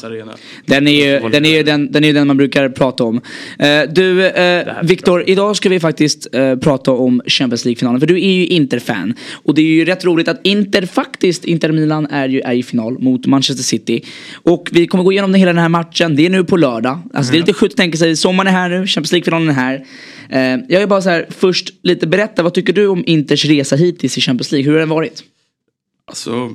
[0.66, 3.20] Den är ju den, är ju den, den, är ju den man brukar prata om.
[3.58, 8.00] Eh, du, eh, Viktor, idag ska vi faktiskt eh, prata om Champions League-finalen.
[8.00, 9.14] För du är ju Inter-fan.
[9.32, 12.62] Och det är ju rätt roligt att Inter faktiskt, Inter Milan är ju är i
[12.62, 14.04] final mot Manchester City.
[14.34, 16.16] Och vi kommer gå igenom hela den här matchen.
[16.16, 16.98] Det är nu på lördag.
[17.14, 19.52] Alltså det är lite sjukt att tänka sig, sommaren är här nu, Champions League-finalen är
[19.52, 19.84] här.
[20.30, 23.76] Eh, jag vill bara så här, först lite berätta, vad tycker du om Inters resa
[23.76, 24.64] hittills i Champions League?
[24.64, 25.22] Hur har den varit?
[26.08, 26.50] Alltså,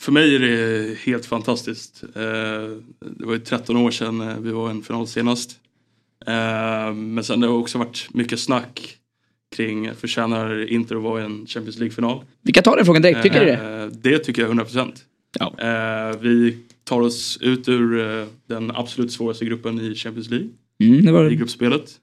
[0.00, 2.02] för mig är det helt fantastiskt.
[2.02, 2.22] Eh,
[3.00, 5.50] det var ju 13 år sedan eh, vi var i en final senast.
[6.26, 8.96] Eh, men sen det har också varit mycket snack
[9.56, 12.24] kring förtjänar Inter att vara i en Champions League-final.
[12.42, 13.90] Vi kan ta den frågan direkt, tycker du det?
[14.10, 14.92] Det tycker jag 100%.
[15.38, 15.54] Ja.
[16.20, 20.48] Vi tar oss ut ur den absolut svåraste gruppen i Champions League,
[20.80, 22.00] Mm, det var i gruppspelet.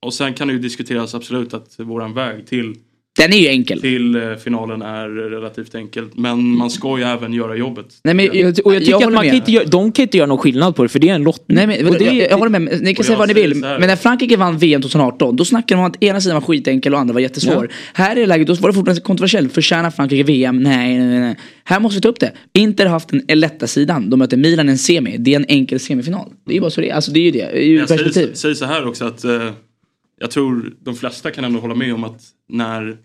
[0.00, 2.76] Och sen kan det ju diskuteras absolut att våran väg till,
[3.20, 3.80] Den är ju enkel.
[3.80, 6.16] till eh, finalen är relativt enkelt.
[6.16, 7.86] Men man ska ju även göra jobbet.
[8.04, 9.30] Nej, men, Jag, och jag tycker att håller man med.
[9.30, 11.22] kan inte göra, de kan inte göra någon skillnad på det för det är en
[11.22, 11.56] lottning.
[11.56, 13.48] Nej men Och det, jag, jag håller med, ni kan säga jag vad ni säger
[13.48, 13.60] vill.
[13.60, 16.94] Men när Frankrike vann VM 2018 då snackade de om att ena sidan var skitenkel
[16.94, 17.68] och andra var jättesvår.
[17.94, 19.52] Här är läget, då var det fortfarande kontroversiellt.
[19.52, 20.62] Förtjänar Frankrike VM?
[20.62, 21.36] Nej, nej, nej.
[21.64, 22.32] Här måste vi ta upp det.
[22.54, 24.10] Inter har haft den lätta sidan.
[24.10, 25.16] De möter Milan i en semi.
[25.18, 26.32] Det är en enkel semifinal.
[26.46, 26.94] Det är ju bara så det är.
[26.94, 27.38] Alltså det är ju det.
[27.52, 28.34] Det är ju Jag säger, perspektiv.
[28.34, 29.50] säger så här också att eh,
[30.20, 32.96] jag tror de flesta kan ändå hålla med om att när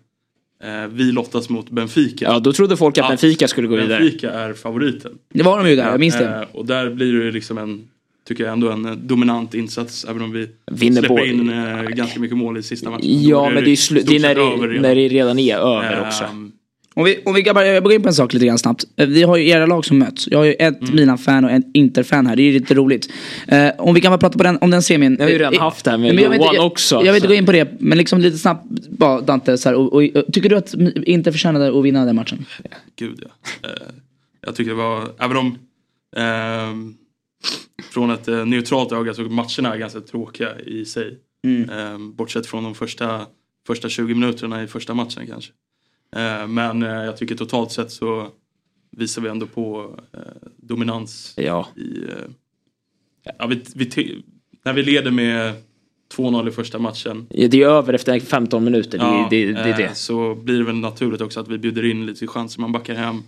[0.90, 2.26] vi lottas mot Benfica.
[2.26, 4.00] ja, då trodde folk att Benfica skulle gå vidare.
[4.00, 5.12] Benfica är favoriten.
[5.34, 6.26] Det var de ju där, jag minns det.
[6.26, 7.88] Eh, och där blir det liksom en,
[8.28, 10.06] tycker jag ändå en eh, dominant insats.
[10.10, 13.22] Även om vi Vinner släpper på- in eh, ganska mycket mål i sista matchen.
[13.24, 14.36] Ja, men det är, ju det är när,
[14.74, 16.24] det, när det redan är över också.
[16.98, 18.86] Om vi, om vi grabbar, jag går in på en sak lite grann snabbt.
[18.96, 20.28] Eh, Vi har ju era lag som möts.
[20.32, 20.96] Jag har ju ett Mm.
[20.96, 22.36] Milan-fan och ett Inter-fan här.
[22.36, 23.10] Det är ju lite roligt.
[23.48, 25.16] Eh, om vi kan bara prata på den, om den semin.
[25.20, 27.04] Jag har ju redan Eh, haft det här med men jag Johan jag- också, Jag
[27.04, 29.58] vill inte gå in på det, men liksom lite snabbt bara Dante.
[29.58, 30.74] Så här, och, och, och, tycker du att
[31.06, 32.46] Inter förtjänade att vinna den matchen?
[32.96, 33.70] Gud ja.
[33.70, 33.76] Eh,
[34.46, 35.58] jag tycker det var, även om
[36.18, 36.94] ehm,
[37.94, 41.18] från ett neutralt öga så matcherna är ganska tråkiga i sig.
[41.48, 41.70] Mm.
[41.70, 43.22] Ehm, bortsett från de första,
[43.68, 45.52] första 20 minuterna i första matchen kanske.
[46.16, 48.28] Eh, men eh, jag tycker totalt sett så
[48.98, 50.20] visar vi ändå på eh,
[50.58, 51.68] dominans Ja.
[51.76, 52.04] i...
[53.40, 54.22] Ja, vi, vi,
[54.66, 55.54] när vi leder med
[56.16, 58.98] 2-0 i första matchen Ja, Det är över efter 15 minuter.
[58.98, 59.96] Det, Ja, det, det, eh, det.
[59.96, 63.24] Så blir det väl naturligt också att vi bjuder in lite chanser man backar hem.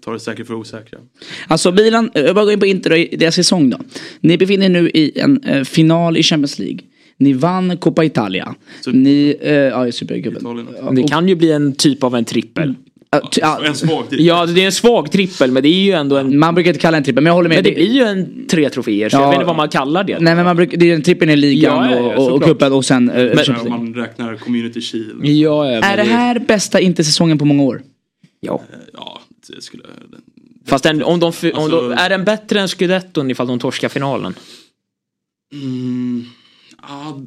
[0.00, 0.98] Tar det säkert för osäkra.
[1.48, 3.78] Alltså Milan, jag bara går in på Inter och deras säsong då.
[4.20, 6.78] Ni befinner er nu i en final i Champions League.
[7.20, 8.54] Ni vann Coppa Italia.
[8.84, 10.66] Super- Ni, eh, ja Supercupen.
[10.96, 12.74] Det kan ju bli en typ av en trippel.
[13.36, 14.20] ja, En svag tid.
[14.20, 16.38] Ja, det är en svag trippel men det är ju ändå en...
[16.38, 17.56] Man brukar inte kalla en trippel, men jag håller med.
[17.56, 19.20] Men det blir ju en tre troféer så Ja.
[19.20, 20.18] jag vet inte vad man kallar det.
[20.20, 22.72] Nej men man brukar, det är en trippel i ligan Ja, ja, ja, och, cupen
[22.72, 23.10] och sen...
[23.10, 23.68] eh, Men, League.
[23.70, 25.26] man räknar Community Shield.
[25.26, 27.82] Ja, ja, men Är det här bästa Inter-säsongen på många år?
[28.40, 28.62] Ja.
[28.72, 29.20] Eh, Ja,
[29.56, 29.82] det skulle...
[30.66, 33.88] Fast den, om de, om Alltså- de, är den bättre än Scudetton ifall de torskar
[33.88, 34.34] finalen?
[35.52, 36.24] Mm,
[36.82, 37.20] Ja,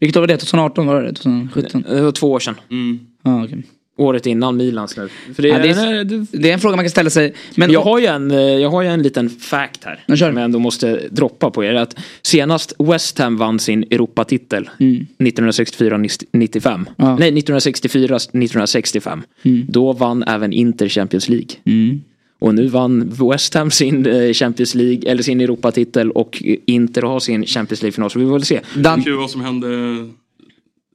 [0.00, 0.36] Vilket år var det?
[0.36, 1.12] 2018 var det?
[1.12, 1.84] 2017?
[1.88, 2.54] Det var två år sedan.
[2.70, 3.00] mm.
[3.22, 3.62] Ja, okej.
[3.98, 5.08] Året innan Milans nu.
[5.34, 7.34] För det, Ja, det, är, är, det är en fråga man kan ställa sig.
[7.54, 10.04] Men jag, har ju en, eh, jag har ju en liten fact här.
[10.06, 10.26] Ja, kör.
[10.28, 11.74] Som jag ändå måste droppa på er.
[11.74, 14.70] Att senast West Ham vann sin Europatitel
[15.18, 16.68] 1964-95.
[16.74, 16.86] Mm.
[16.96, 17.16] Ja.
[17.16, 19.22] Nej, 1964-1965.
[19.68, 21.48] Då vann även Inter Champions League.
[21.64, 22.02] Mm.
[22.38, 27.20] Och nu vann West Ham sin eh, Champions League, eller sin Europatitel och Inter har
[27.20, 28.10] sin Champions League-final.
[28.10, 28.60] Så vi får väl se.
[28.74, 29.68] Dan- Kul vad som hände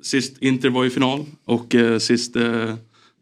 [0.03, 2.73] sist Inter var i final och eh, sist eh,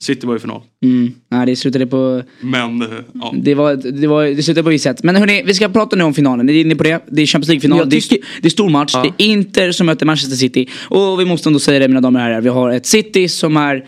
[0.01, 0.61] City var i final.
[0.83, 1.11] Mm.
[1.29, 2.23] Nej, det slutade på...
[2.41, 3.33] Men ja.
[3.37, 5.03] Det, var, det, var, det slutade på visst sätt.
[5.03, 6.45] Men hörni, vi ska prata nu om finalen.
[6.45, 7.03] Ni är inne på det.
[7.07, 7.89] Det är Champions League-final.
[7.89, 8.09] Det,
[8.41, 8.91] det är stor match.
[8.93, 9.01] Ja.
[9.17, 10.69] Det är Inter som möter Manchester City.
[10.81, 12.41] Och vi måste ändå säga det mina damer och herrar.
[12.41, 13.85] Vi har ett City som är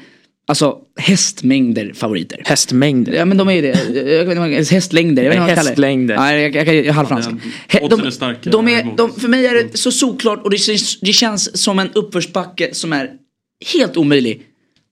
[0.48, 2.42] Alltså hästmängder favoriter.
[2.46, 3.14] Hästmängder.
[3.14, 4.72] Ja men de är ju det.
[4.72, 5.24] Hästlängder.
[5.24, 5.70] Jag vet inte vad man kallar det.
[5.70, 6.16] Hästlängder.
[6.16, 7.30] Ja, jag, jag, jag, jag är halvfransk.
[7.72, 11.00] Ja, oddsen är de är, de, för mig är det så solklart och det, känns-
[11.00, 13.12] det känns som en uppförsbacke som är
[13.74, 14.42] helt omöjlig.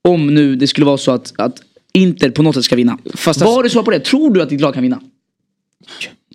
[0.04, 1.56] Om nu det skulle vara så att, att
[1.94, 2.98] Inter på något sätt ska vinna.
[3.16, 4.00] Fast Vad har du svar på det?
[4.00, 5.02] Tror du att ditt lag kan vinna?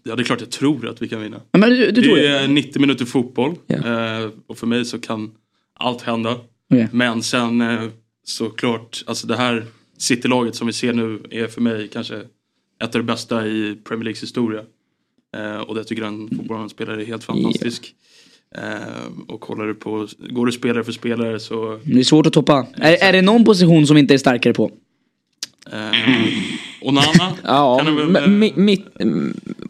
[0.02, 1.40] ja, det är klart jag tror att vi kan vinna.
[1.52, 2.38] Men du, du tror det det?
[2.38, 3.76] är 90 minuter fotboll Ja.
[3.76, 5.30] eh, och för mig så kan
[5.78, 6.36] allt hända.
[6.72, 6.88] Okej.
[6.92, 7.82] Men sen eh,
[8.24, 9.66] såklart, alltså det här
[9.98, 12.16] City-laget som vi ser nu är för mig kanske
[12.84, 14.62] ett av de bästa i Premier Leagues historia.
[15.36, 17.94] Eh, och det tycker jag en fotbollsspelare är helt fantastisk.
[18.54, 22.32] Eh, och kollar du på, går du spelare för spelare så Det är svårt att
[22.32, 22.66] toppa.
[22.76, 24.70] Är, är det någon position som inte är starkare på?
[25.72, 25.92] eh,
[26.84, 27.80] Onana Ja,
[28.98, 29.06] eh,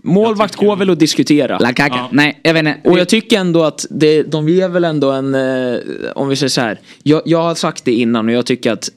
[0.03, 1.59] målvakt går väl att diskutera.
[1.59, 1.95] La Kaka?
[1.97, 2.09] Ja.
[2.13, 2.91] Nej, jag vet inte.
[2.91, 5.79] Och jag tycker ändå att det, de ger väl ändå en, eh,
[6.15, 6.81] om vi säger så här.
[7.03, 8.91] Jag, jag har sagt det innan och jag tycker att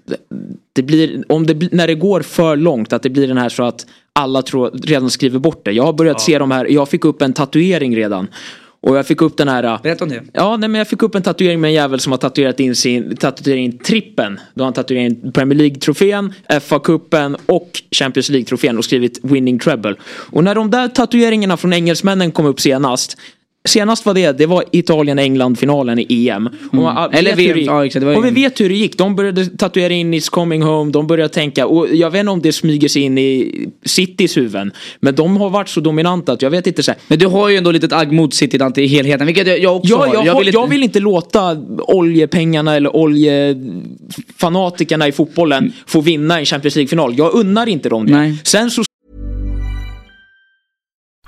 [0.73, 3.63] det blir, om det, när det går för långt, att det blir den här så
[3.63, 5.71] att alla tror, redan skriver bort det.
[5.71, 8.27] Jag har börjat se de här, jag fick upp en tatuering redan.
[8.87, 10.23] Och jag fick upp den här eh, Berätta om det.
[10.33, 12.75] Ja, nej, men jag fick upp en tatuering med en jävel som har tatuerat in
[12.75, 14.39] sin tatuerat in trippen.
[14.53, 19.95] Då har han tatuerat in Premier League-trofén, FA-cupen och Champions League-trofén och skrivit Winning Treble.
[20.31, 23.17] Och när de där tatueringarna från engelsmännen kom upp senast
[23.67, 26.47] Senast var det, det var Italien-England-finalen i EM.
[26.71, 27.09] Och man, Mm.
[27.19, 28.97] Eller VM, ja, exakt, och vi vet hur det gick.
[28.97, 31.67] De började tatuera in It's coming home, de började tänka.
[31.67, 33.51] Och jag vet inte om det smyger sig in i
[33.85, 34.71] Citys huvuden.
[34.99, 36.83] Men de har varit så dominanta att jag vet inte.
[36.83, 39.61] Så här, Men du har ju ändå lite agg mot City Dante i helheten, vilket
[39.61, 40.13] jag, också Ja, har.
[40.13, 46.39] jag, jag, vill inte- jag vill inte låta oljepengarna eller oljefanatikerna i fotbollen få vinna
[46.39, 47.17] en Champions League-final.
[47.17, 48.11] Jag unnar inte dem det.
[48.11, 48.35] Nej.
[48.43, 48.83] Sen så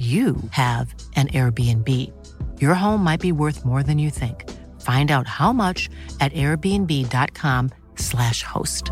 [0.00, 1.88] you have an Airbnb.
[2.62, 4.44] Your home might be worth more than you think.
[4.80, 8.84] Find out how much at airbnb.com/slash host.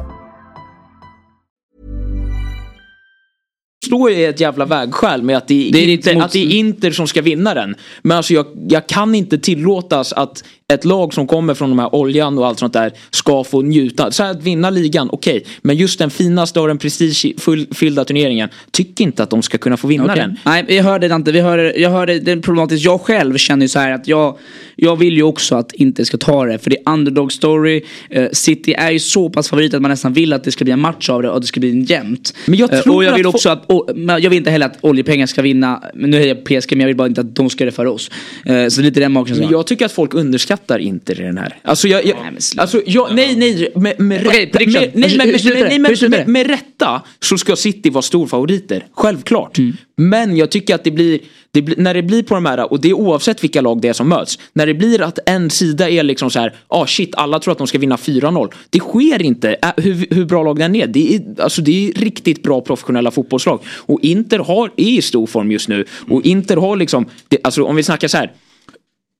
[3.87, 6.39] står ju ett jävla vägskäl med att det är, Det är inte, mot- att det
[6.39, 7.75] är Inter som ska vinna den.
[8.03, 11.95] Men alltså jag, jag kan inte tillåtas att ett lag som kommer från de här
[11.95, 14.11] oljan och allt sånt där ska få njuta.
[14.11, 15.45] Så här att vinna ligan, okej.
[15.63, 19.87] Men just den finaste och den prestigefyllda turneringen, tycker inte att de ska kunna få
[19.89, 20.17] vinna Okej.
[20.17, 20.37] den.
[20.45, 21.33] Nej, jag hör det Dante.
[21.33, 22.85] Vi hör, jag hör det, det är problematiskt.
[22.85, 24.39] Jag själv känner ju så här att jag,
[24.77, 26.59] jag vill ju också att inte ska ta det.
[26.59, 27.83] För det är underdog story.
[28.11, 30.73] Eh, City är ju så pass favorit att man nästan vill att det ska bli
[30.73, 32.35] en match av det och att det ska bli en jämnt.
[32.47, 34.51] Men jag Eh, tror och jag att vill fo- också att, och, jag vill inte
[34.51, 35.83] heller att oljepengar ska vinna.
[35.95, 37.87] Nu är jag PSG men jag vill bara inte att de ska göra det för
[37.87, 38.11] oss.
[38.45, 39.51] Eh, så lite den magkänslan.
[39.51, 41.57] jag tycker att folk underskattar Inter i den här.
[41.63, 42.17] Alltså jag, jag,
[42.57, 46.09] alltså jag nej nej med, rätta, nej, det?
[46.09, 46.27] det?
[46.27, 48.87] med rätta så ska City vara storfavoriter.
[48.93, 49.59] Självklart.
[49.59, 49.77] Mm.
[49.97, 52.81] Men jag tycker att det blir, det blir, när det blir på de här, och
[52.81, 54.39] det är oavsett vilka lag det är som möts.
[54.53, 57.59] När det blir att en sida är liksom så här, ah shit, alla tror att
[57.59, 58.53] de ska vinna 4-0.
[58.71, 60.87] Det sker inte, äh, hur, hur bra lag den är.
[60.87, 63.61] Det är, alltså, det är riktigt bra professionella fotbollslag.
[63.67, 65.85] Och Inter har, är i stor form just nu.
[66.09, 68.33] Och Inter har liksom, det, alltså om vi snackar så här.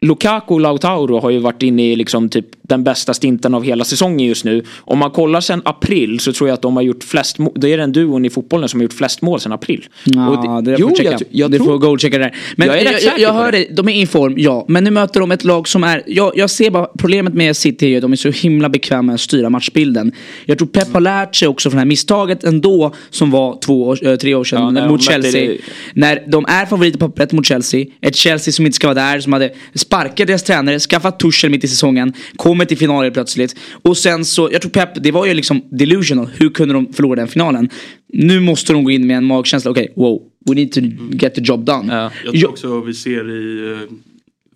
[0.01, 3.85] Lukaku och Lautaro har ju varit inne i liksom typ den bästa stinten av hela
[3.85, 4.65] säsongen just nu.
[4.79, 7.53] Om man kollar sen april så tror jag att de har gjort flest mål.
[7.57, 9.87] Det är den duon i fotbollen som har gjort flest mål sen april.
[10.05, 11.67] Ja, det, det jo, jag, jag du tror...
[11.67, 12.37] får goalchecka det där.
[12.57, 13.59] Men Jag är jag, jag, jag hör det.
[13.59, 14.65] dig, de är i form, ja.
[14.69, 17.93] Men nu möter de ett lag som är, jag, jag ser bara, problemet med City
[17.93, 20.13] är att de är så himla bekväma med att styra matchbilden.
[20.45, 23.83] Jag tror Pep har lärt sig också från det här misstaget ändå som var två,
[23.87, 25.47] år- eh, tre år sedan Ja, mot Chelsea.
[25.49, 25.59] det-
[25.95, 29.21] När de är favoriter på pappret mot Chelsea, ett Chelsea som inte ska vara där,
[29.21, 29.51] som hade
[29.89, 33.57] sparkat deras tränare, skaffat Tuchel mitt i säsongen, kommer till finalen plötsligt.
[33.83, 37.17] Och sen så, jag tror Pep, det var ju liksom delusional, hur kunde de förlora
[37.17, 37.69] den finalen?
[38.09, 41.41] Nu måste de gå in med en magkänsla, okej, wow, we need to get the
[41.45, 41.95] job done.
[41.95, 42.11] Ja.
[42.25, 43.79] Jag tror också vi ser i eh,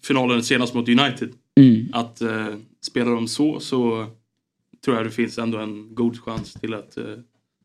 [0.06, 1.28] finalen senast mot United.
[1.60, 1.88] Mm.
[1.92, 2.46] Att eh,
[2.84, 4.06] spelar de så så
[4.84, 7.04] tror jag det finns ändå en god chans till att eh,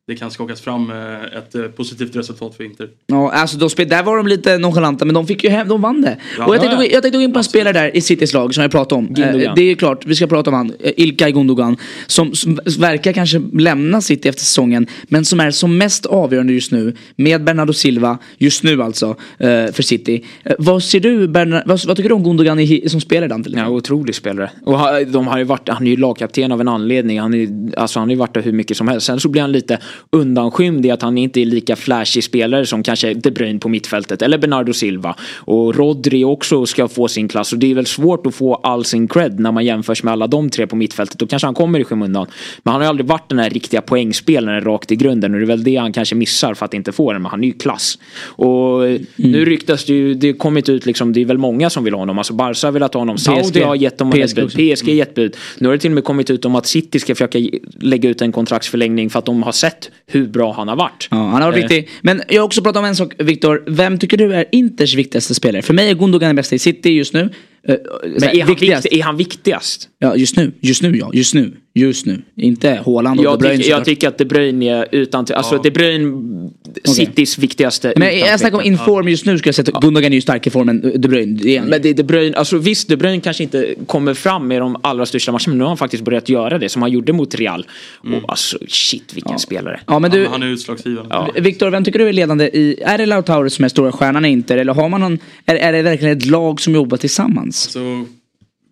[0.08, 2.90] det kan skakas fram eh, ett eh, positivt resultat för Inter.
[3.08, 5.82] Ja, alltså de spel, där var de lite nonchalanta men de fick ju hem, de
[5.82, 6.18] vann det.
[6.38, 6.46] Ja.
[6.46, 8.62] och jag tänkte, jag tänkte gå in på en spelare där i Citys lag som
[8.62, 9.08] jag pratade om.
[9.14, 9.42] Gundogan.
[9.42, 10.74] Eh, det är klart, vi ska prata om han.
[10.80, 11.78] Ilkay Gundogan.
[12.08, 14.88] Som, som verkar kanske lämna City efter säsongen.
[15.04, 16.96] Men som är som mest avgörande just nu.
[17.16, 20.26] Med Bernardo Silva, just nu alltså, för City.
[20.58, 23.50] Vad ser du, Berna, vad, vad tycker du om Gundogan i, som spelare Dante?
[23.56, 24.50] Ja, otrolig spelare.
[24.66, 27.20] Och de har ju varit, han är ju lagkapten av en anledning.
[27.20, 29.08] Han, är, alltså han har ju varit där hur mycket som helst.
[29.08, 32.84] Sen så blir han lite undanskymd i att han inte är lika flashig spelare som
[32.84, 34.22] kanske De Bruyne på mittfältet.
[34.22, 35.16] Eller Bernardo Silva.
[35.36, 37.54] Och Rodri också ska få sin klass.
[37.54, 40.28] Och det är väl svårt att få all sin cred när man jämförs med alla
[40.28, 41.20] de tre på mittfältet.
[41.20, 42.28] Då kanske han kommer i skymundan.
[42.64, 45.34] Men han har ju aldrig varit den här riktiga poängspelaren rakt i grunden.
[45.34, 47.22] Och det är väl det han kanske missar för att inte få den.
[47.22, 48.00] Men han är ju klass.
[48.20, 48.82] Och
[49.16, 51.94] nu ryktas det ju, det har kommit ut liksom, det är väl många som vill
[51.94, 52.18] ha honom.
[52.18, 53.18] Alltså Barca vill ha honom.
[53.18, 54.52] Saudi har gett dem ett bud.
[54.52, 55.36] PSG har gett bud.
[55.58, 57.40] Nu har det till och med kommit ut om att City ska försöka
[57.80, 61.08] lägga ut en kontraktsförlängning för att de har sett hur bra han har varit.
[61.12, 61.90] Ja, han har varit Eh, riktig.
[62.02, 63.64] Men jag har också pratat om en sak, Viktor.
[63.68, 65.62] Vem tycker du är Inters viktigaste spelare?
[65.62, 67.30] För mig är Gundogan den bästa i City just nu.
[67.68, 68.88] Eh, Men är han, viktigast?
[68.92, 69.90] är han viktigast?
[70.00, 70.52] Ja, just nu.
[70.62, 71.10] Just nu ja.
[71.14, 71.54] Just nu.
[71.74, 72.22] Just nu.
[72.36, 75.26] Inte Haaland och Jag, De Bruyne tycker, jag tycker att De Bruyne är utan...
[75.34, 76.50] Alltså De Bruyne,
[76.84, 77.94] Citys viktigaste.
[77.96, 80.48] Men jag, snackar om inform just nu skulle jag säga att Gundogan är ju stark
[80.48, 81.40] i formen De Bruyne.
[81.44, 81.62] Det.
[81.62, 84.78] Men det är De Bruyne, alltså visst De Bruyne kanske inte kommer fram med de
[84.84, 87.36] allra största matcherna men nu har han faktiskt börjat göra det som han gjorde mot
[87.36, 87.66] Real.
[88.04, 89.80] Och alltså shit vilken spelare.
[89.88, 91.16] Ja men Ja, du, men han är utslagsgivande.
[91.16, 91.30] Ja.
[91.36, 94.30] Viktor, vem tycker du är ledande i, är det Lautaro som är stora stjärnan i
[94.30, 97.57] Inter eller har man någon, är, är det verkligen ett lag som jobbar tillsammans?
[97.58, 98.06] Så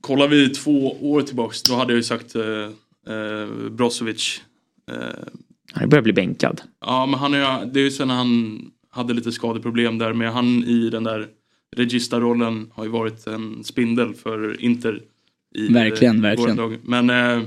[0.01, 2.43] kollar vi två år tillbaks då hade jag ju sagt eh,
[3.15, 4.41] eh, Brozovic.
[4.91, 4.97] Eh,
[5.73, 6.61] Han börjar bli bänkad.
[6.81, 10.63] ja men han är, det är ju sen han hade lite skadeproblem där men han
[10.63, 11.27] i den där
[11.75, 15.01] Regista-rollen har ju varit en spindel för Inter.
[15.55, 16.55] I, Verkligen, eh, verkligen.
[16.55, 16.77] lag.
[16.83, 17.43] Men eh,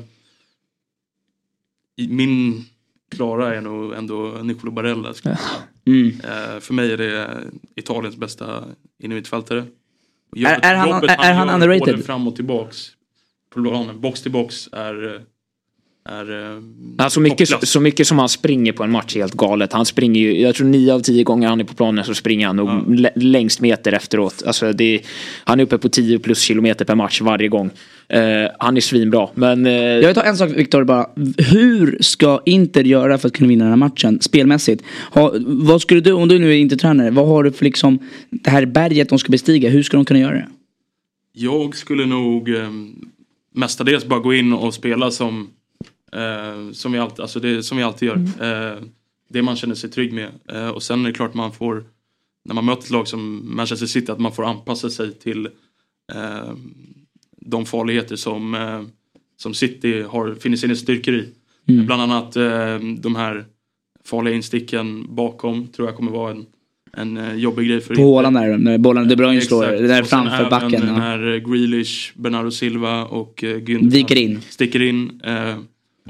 [2.08, 2.64] min
[3.10, 5.14] klara är nog ändå Nicolo Barella.
[5.86, 6.08] Mm.
[6.08, 7.44] Eh, för mig är det
[7.76, 8.64] Italiens bästa
[9.02, 9.64] innermittfältare.
[10.30, 11.94] Och Är- är han- jobbet är- han gör underrated?
[11.94, 12.90] Både fram och tillbaks.
[13.54, 14.00] På planen.
[14.00, 15.22] Box till box är...
[16.08, 16.62] är eh,
[16.98, 17.70] Alltså mycket, toppklass.
[17.70, 19.72] så mycket som han springer på en match är helt galet.
[19.72, 22.46] Han springer ju, jag tror nio av tio gånger han är på planen så springer
[22.46, 24.42] han nog lä- längst meter efteråt.
[24.46, 25.00] Alltså det,
[25.44, 27.70] han är uppe på 10 plus kilometer per match varje gång.
[28.08, 28.20] Eh,
[28.58, 29.28] han är svinbra.
[29.34, 31.06] Men eh, Jag vill ta en sak Viktor bara.
[31.38, 34.82] Hur ska Inter göra för att kunna vinna den här matchen spelmässigt?
[35.12, 37.98] Ha, vad skulle du, om du nu är Inter-tränare, vad har du för liksom
[38.30, 39.70] det här berget de ska bestiga?
[39.70, 40.48] Hur ska de kunna göra det?
[41.32, 42.70] Jag skulle nog eh,
[43.54, 45.48] mestadels bara gå in och spela som,
[46.12, 48.16] eh, som, vi, alltid, alltså det, som vi alltid gör.
[48.16, 48.78] Eh,
[49.30, 50.28] det man känner sig trygg med.
[50.52, 51.84] Eh, och sen är det klart man får,
[52.44, 55.46] när man möter ett lag som Manchester City, att man får anpassa sig till
[56.14, 56.52] eh,
[57.40, 58.82] de farligheter som, eh,
[59.36, 61.28] som City har, finner sina styrkor i.
[61.86, 63.44] Bland annat eh, de här
[64.04, 66.46] farliga insticken bakom tror jag kommer vara en,
[66.92, 68.02] en jobbig grej för På.
[68.02, 70.70] Håland där, när bollen De Bruyne slår, det där framför även backen.
[70.80, 70.94] Den Ja.
[70.94, 73.90] här eh, Grealish, Bernardo Silva och Gündogan.
[73.90, 74.40] Viker in.
[74.48, 75.20] Sticker in.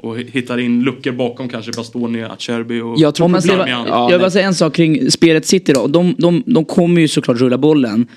[0.03, 3.41] Eh, och hi- hittar in luckor bakom kanske Bastoni, Acerbi och Jag tror man.
[3.45, 5.87] Ja, jag vill bara säga en sak kring spelet City då.
[5.87, 8.07] De, de, de kommer ju såklart rulla bollen.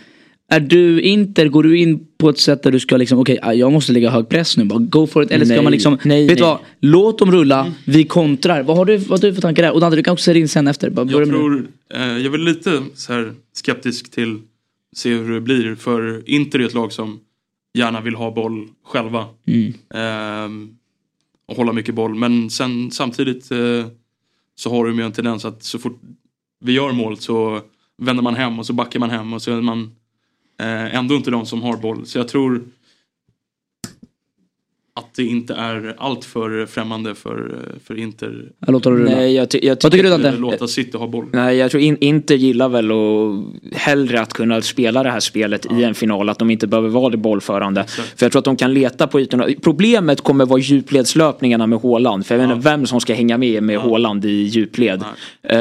[0.50, 3.52] Är du Inter, går du in på ett sätt där du ska liksom, okej ah,
[3.52, 5.30] jag måste lägga hög press nu, bara go for it.
[5.30, 5.62] Eller ska Nej.
[5.62, 6.50] man liksom, Nej, vet du nej.
[6.50, 8.62] vad, låt dem rulla, vi kontrar.
[8.62, 9.72] Vad har du, vad har du för tankar där?
[9.72, 10.90] Och Dante, du kan också säga in sen efter.
[10.90, 14.38] Bara Jag tror, eh, jag är väl lite så här skeptisk till
[14.96, 15.74] se hur det blir.
[15.74, 17.20] För Inter är ett lag som
[17.78, 19.24] gärna vill ha boll själva.
[19.46, 19.72] Mm.
[19.94, 20.68] Ehm,
[21.46, 22.14] och hålla mycket boll.
[22.14, 23.86] Men sen samtidigt eh,
[24.54, 26.00] så har de ju en tendens att så fort
[26.60, 27.60] vi gör mål så
[27.98, 29.82] vänder man hem och så backar man hem och så är man
[30.60, 32.06] eh, ändå inte de som har boll.
[32.06, 32.64] Så jag tror
[34.94, 38.48] att det inte är allt för främmande för, för Inter.
[38.66, 39.10] Jag låter det rulla.
[39.10, 40.38] Nej, jag, ty- jag Vad tycker du att Dante?
[40.40, 41.26] låta City ha boll.
[41.32, 45.66] Nej, jag tror in, Inter gillar väl och hellre att kunna spela det här spelet
[45.78, 46.28] i en final.
[46.28, 47.84] Att de inte behöver vara det bollförande.
[47.86, 49.48] För jag tror att de kan leta på ytorna.
[49.62, 52.26] Problemet kommer vara djupledslöpningarna med Håland.
[52.26, 55.02] För jag vet inte vem som ska hänga med med Håland i djupled.
[55.48, 55.58] Eh,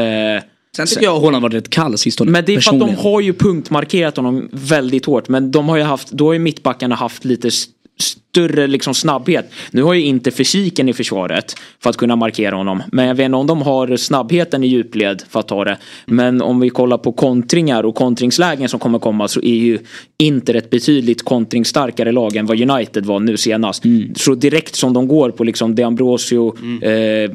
[0.75, 2.31] Sen tycker jag Håland varit rätt kall sistone.
[2.31, 5.29] men det är för att de har ju punktmarkerat honom väldigt hårt.
[5.29, 7.49] Men de har ju haft, då har ju mittbackarna haft lite
[8.01, 9.51] större liksom snabbhet.
[9.71, 12.83] Nu har ju inte fysiken i försvaret för att kunna markera honom.
[12.91, 15.77] Men jag vet inte om de har snabbheten i djupled för att ta det.
[16.05, 19.79] Men om vi kollar på kontringar och kontringslägen som kommer komma så är ju
[20.17, 23.83] Inter ett betydligt kontringsstarkare lag än vad United var nu senast.
[24.15, 27.31] Så direkt som de går på liksom De Ambrosio eh,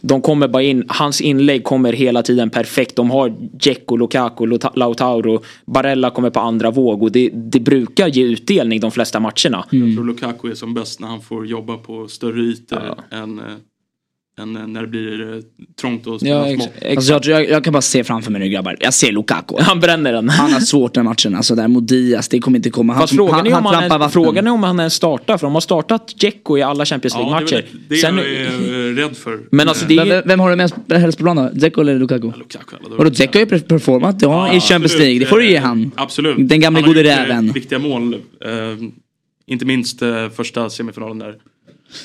[0.00, 2.96] de kommer bara in, hans inlägg kommer hela tiden perfekt.
[2.96, 3.28] De har
[3.58, 8.90] Dzeko, Lukaku, Lautaro, Barella kommer på andra våg och det, det brukar ge utdelning de
[8.90, 9.64] flesta matcherna.
[9.70, 13.44] Jag tror Lukaku är som bäst när han får jobba på större ytor än, eh,
[14.40, 15.40] än eh, när det blir eh,
[15.80, 16.64] trångt och Ja, ex-
[16.96, 18.76] Alltså jag, jag, jag kan bara se framför mig nu grabbar.
[18.80, 19.54] Jag ser Lukaku.
[19.58, 20.28] Han bränner den.
[20.28, 21.34] Han har svårt den matchen.
[21.34, 22.92] Alltså där mot Diaz, det kommer inte komma.
[22.92, 25.38] Han, Fast frågan, han, är om han han, är, frågan är om han ens startar
[25.38, 27.54] för de har startat Dzeko i alla Champions Ja, League-matcher.
[27.56, 29.40] väl det, det Sen- jag är eh, rädd för.
[29.50, 31.50] Men alltså det är Vem, vem- har du mest helst på plan då?
[31.52, 32.26] Dzeko eller Lukaku?
[32.26, 32.98] Lukaku, alla dagar.
[32.98, 34.98] Vadå Dzeko har ju performat ja, i Champions absolut.
[35.00, 35.18] League.
[35.18, 35.90] Det får du ge han.
[35.96, 36.48] Absolut.
[36.48, 37.52] Den har gode räven.
[37.52, 38.14] Viktiga mål.
[38.14, 38.20] Eh,
[39.46, 41.34] inte minst eh, första semifinalen där.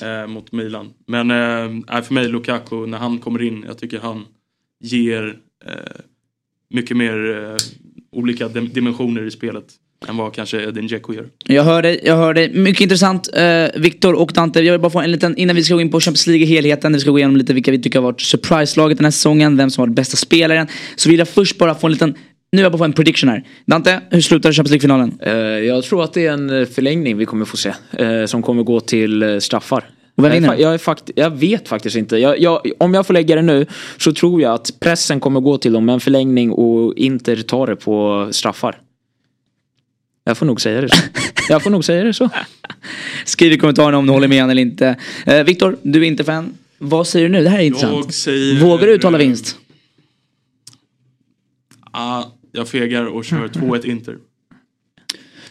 [0.01, 0.93] Eh, mot Milan.
[1.07, 4.25] Men eh, för mig Lukaku, när han kommer in, jag tycker han
[4.79, 5.73] ger eh,
[6.69, 7.57] mycket mer eh,
[8.11, 9.65] olika dimensioner i spelet.
[10.07, 11.25] Än vad kanske Edin Dzeko gör.
[11.45, 12.53] Jag hör dig, jag hör dig.
[12.53, 13.29] Mycket intressant.
[13.33, 15.91] Eh, Viktor och Dante, jag vill bara få en liten, innan vi ska gå in
[15.91, 18.21] på Champions League i helheten, vi ska gå igenom lite vilka vi tycker har varit
[18.21, 20.67] surprise-laget den här säsongen, vem som har varit bästa spelaren.
[20.95, 22.15] Så vill jag först bara få en liten,
[22.55, 23.43] nu vill jag bara få en prediction här.
[23.65, 25.19] Dante, hur slutar Champions League-finalen?
[25.21, 25.33] eh,
[25.65, 27.73] jag tror att det är en eh, förlängning vi kommer få se.
[27.91, 29.89] Eh, som kommer gå till straffar.
[30.17, 30.55] Och vem jag, är vinner?
[30.63, 32.17] jag, är fakt- jag vet faktiskt inte.
[32.17, 33.65] Jag, jag, om jag får lägga det nu
[33.97, 37.67] så tror jag att pressen kommer gå till dem med en förlängning och Inter tar
[37.67, 38.77] det på straffar.
[40.23, 41.01] Jag får nog säga det så.
[41.49, 42.29] Jag får nog säga det så.
[43.25, 44.95] Skriv i kommentarerna om du håller med eller inte.
[45.25, 46.57] Eh, Viktor, du är inte fan.
[46.77, 47.43] Vad säger du nu?
[47.43, 48.05] Det här är intressant.
[48.05, 48.59] Jag säger...
[48.59, 49.57] Vågar du uttala vinst?
[51.91, 52.23] Ah,
[52.55, 54.17] jag fegar och kör 2-1 Inter.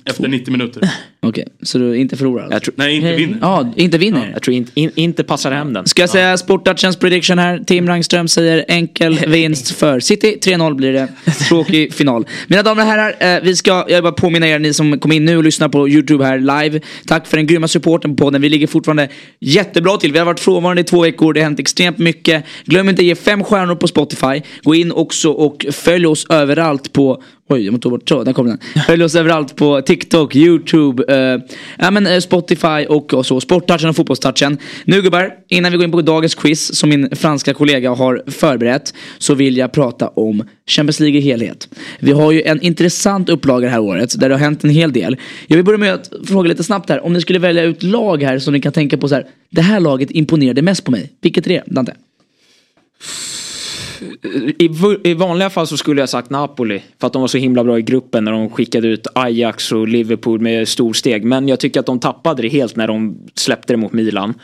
[0.07, 0.91] Efter 90 minuter.
[1.21, 2.55] Okej, så du inte förlorar alltså?
[2.55, 3.39] Jag tror, Nej, inte vinner.
[3.41, 4.31] Ja, inte vinner.
[4.33, 5.87] jag tror inte, in, inte passar hem den.
[5.87, 7.59] Ska jag säga Sporttouchens prediction här?
[7.59, 10.39] Tim Rangström säger enkel vinst för City.
[10.43, 11.09] 3-0 blir det.
[11.49, 12.27] Tråkig final.
[12.47, 15.13] Mina damer och herrar, eh, vi ska, jag vill bara påminna er, ni som kom
[15.13, 16.81] in nu och lyssnar på YouTube här live.
[17.07, 18.43] Tack för den grymma supporten på podden.
[18.43, 19.09] Vi ligger fortfarande
[19.41, 20.13] jättebra till.
[20.13, 21.33] Vi har varit frånvarande i två veckor.
[21.33, 22.45] Det har hänt extremt mycket.
[22.65, 24.43] Glöm inte att ge fem stjärnor på Spotify.
[24.63, 28.33] Gå in också och följ oss överallt på Oj, jag måste ta bort så, där
[28.33, 28.59] kom den.
[28.87, 31.41] Följ oss överallt på TikTok, YouTube, eh,
[31.79, 33.41] ja, men, eh, Spotify och, och så.
[33.41, 34.59] Sporttouchen och fotbollstouchen.
[34.85, 38.95] Nu gubbar, innan vi går in på dagens quiz som min franska kollega har förberett
[39.19, 41.69] så vill jag prata om Champions League i helhet.
[41.99, 44.93] Vi har ju en intressant upplaga det här året där det har hänt en hel
[44.93, 45.17] del.
[45.47, 47.05] Jag vill börja med att fråga lite snabbt här.
[47.05, 49.27] Om ni skulle välja ut lag här som ni kan tänka på så här.
[49.51, 51.13] Det här laget imponerade mest på mig.
[51.21, 51.93] Vilket är det, Dante?
[54.59, 54.71] I,
[55.05, 56.83] I vanliga fall så skulle jag sagt Napoli.
[57.01, 59.89] För att de var så himla bra i gruppen när de skickade ut Ajax och
[59.89, 61.25] Liverpool med storsteg.
[61.25, 64.35] Men jag tycker att de tappade det helt när de släppte det mot Milan.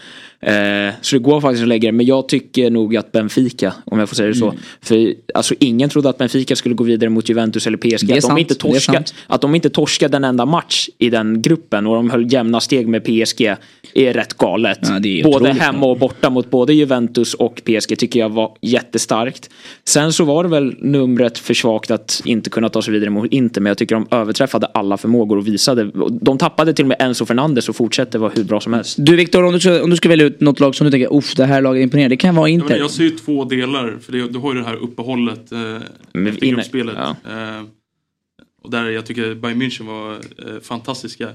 [0.43, 1.93] Eh, så det går faktiskt att lägga det.
[1.93, 4.55] Men jag tycker nog att Benfica, om jag får säga det så.
[4.81, 8.07] För alltså ingen trodde att Benfica skulle gå vidare mot Juventus eller PSG.
[8.07, 11.11] Det är att, de sant, inte torska, att de inte torskade en enda match i
[11.11, 13.55] den gruppen och de höll jämna steg med PSG
[13.95, 14.79] är rätt galet.
[14.83, 19.51] Ja, Både hemma och borta mot både Juventus och PSG tycker jag var jättestarkt.
[19.85, 23.33] Sen så var det väl numret för svagt att inte kunna ta sig vidare mot
[23.33, 25.91] Inter men jag tycker de överträffade alla förmågor och visade.
[26.21, 28.97] De tappade till och med Enzo Fernandes och fortsätter vara hur bra som helst.
[29.01, 31.17] Du Viktor, om du, ska, om du ska välja ut något lag som du tänker,
[31.17, 32.09] uff det här laget imponerar.
[32.09, 32.69] Det kan vara Ja, Inter.
[32.69, 33.99] men jag ser ju två delar.
[34.03, 35.59] För det, du har ju det här uppehållet eh,
[36.29, 36.95] efter gruppspelet.
[36.99, 37.17] ja.
[37.31, 37.63] Eh,
[38.63, 41.29] och där jag tycker Bayern München var eh, fantastiska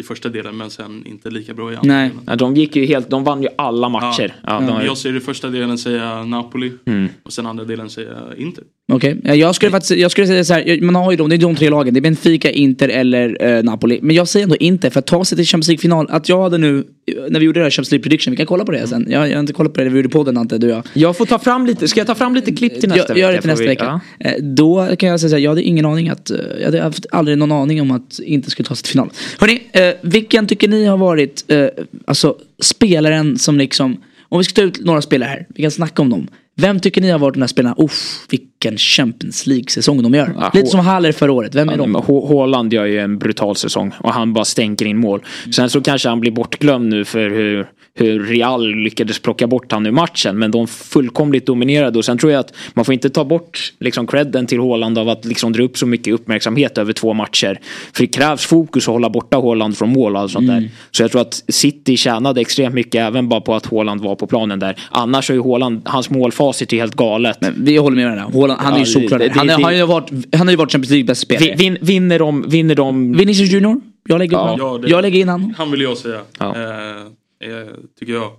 [0.00, 2.08] i första delen men sen inte lika bra i andra Nej.
[2.08, 2.24] delen.
[2.26, 4.34] Ja, de gick ju helt, de vann ju alla matcher.
[4.46, 7.08] Ja, de, Men Jag ser i första delen säga Napoli Mm.
[7.22, 8.64] och sen andra delen säga Inter.
[8.92, 11.36] Okej, eh, jag skulle faktiskt jag skulle säga så här, man har ju de, det
[11.36, 13.98] är de tre lagen, det är Benfica, Inter eller eh, Napoli.
[14.02, 16.06] Men jag säger ändå Inter för att ta sig till Champions League-final.
[16.10, 16.84] Att jag hade nu,
[17.30, 19.06] när vi gjorde det här Champions League prediction, vi kan kolla på det sen.
[19.10, 20.84] Jag, jag har inte kollat på det, vi gjorde podden Ante, du och jag.
[20.92, 23.26] jag får ta fram lite, ska jag ta fram lite klipp till nästa jag, Gör
[23.28, 23.40] det vecka?
[23.42, 24.00] till nästa vi- vecka.
[24.18, 24.30] Ja.
[24.30, 26.80] Eh, Då kan jag säga så här, jag hade ingen aning att, eh, jag hade
[26.82, 29.10] haft aldrig någon aning om att inte skulle ta sig till final.
[29.38, 31.66] Hörni, eh, vilken tycker ni har varit, eh,
[32.06, 33.96] alltså spelaren som liksom,
[34.34, 36.28] om vi ska ta ut några spelare här, vi kan snacka om dem.
[36.56, 37.74] Vem tycker ni har varit den här spelarna?
[37.78, 40.34] Uff, vilken Champions League-säsong de gör.
[40.38, 41.54] Ja, Lite som Haller förra året.
[41.54, 41.94] Vem är Ja, de?
[42.28, 45.22] Haaland gör ju en brutal säsong och han bara stänker in mål.
[45.54, 47.66] Sen så kanske han blir bortglömd nu för hur,
[47.96, 50.38] hur Real lyckades plocka bort han ur matchen.
[50.38, 54.06] Men de fullkomligt dominerade och sen tror jag att man får inte ta bort liksom
[54.06, 57.60] credden till Haaland av att liksom dra upp så mycket uppmärksamhet över två matcher.
[57.92, 60.70] För det krävs fokus att hålla borta Haaland från mål och allt sånt där.
[60.90, 64.26] Så jag tror att City tjänade extremt mycket även bara på att Haaland var på
[64.26, 64.76] planen där.
[64.90, 67.38] Annars är ju Haaland, hans målfacit är helt galet.
[67.40, 68.38] Men vi håller med varandra.
[68.40, 69.18] Haaland, han är ju Ja, det- solklar.
[69.18, 71.56] det- Han, han, har ju varit, han har ju varit Champions League bästa spelare.
[71.56, 73.80] Vin, vinner de, vinner de Vinicius Junior.
[74.08, 74.56] Jag lägger, Ja.
[74.58, 75.54] Ja, det- jag lägger in han.
[75.58, 76.20] Han vill jag säga.
[76.38, 76.46] Ja.
[76.46, 77.06] Eh,
[77.44, 78.32] är, tycker jag.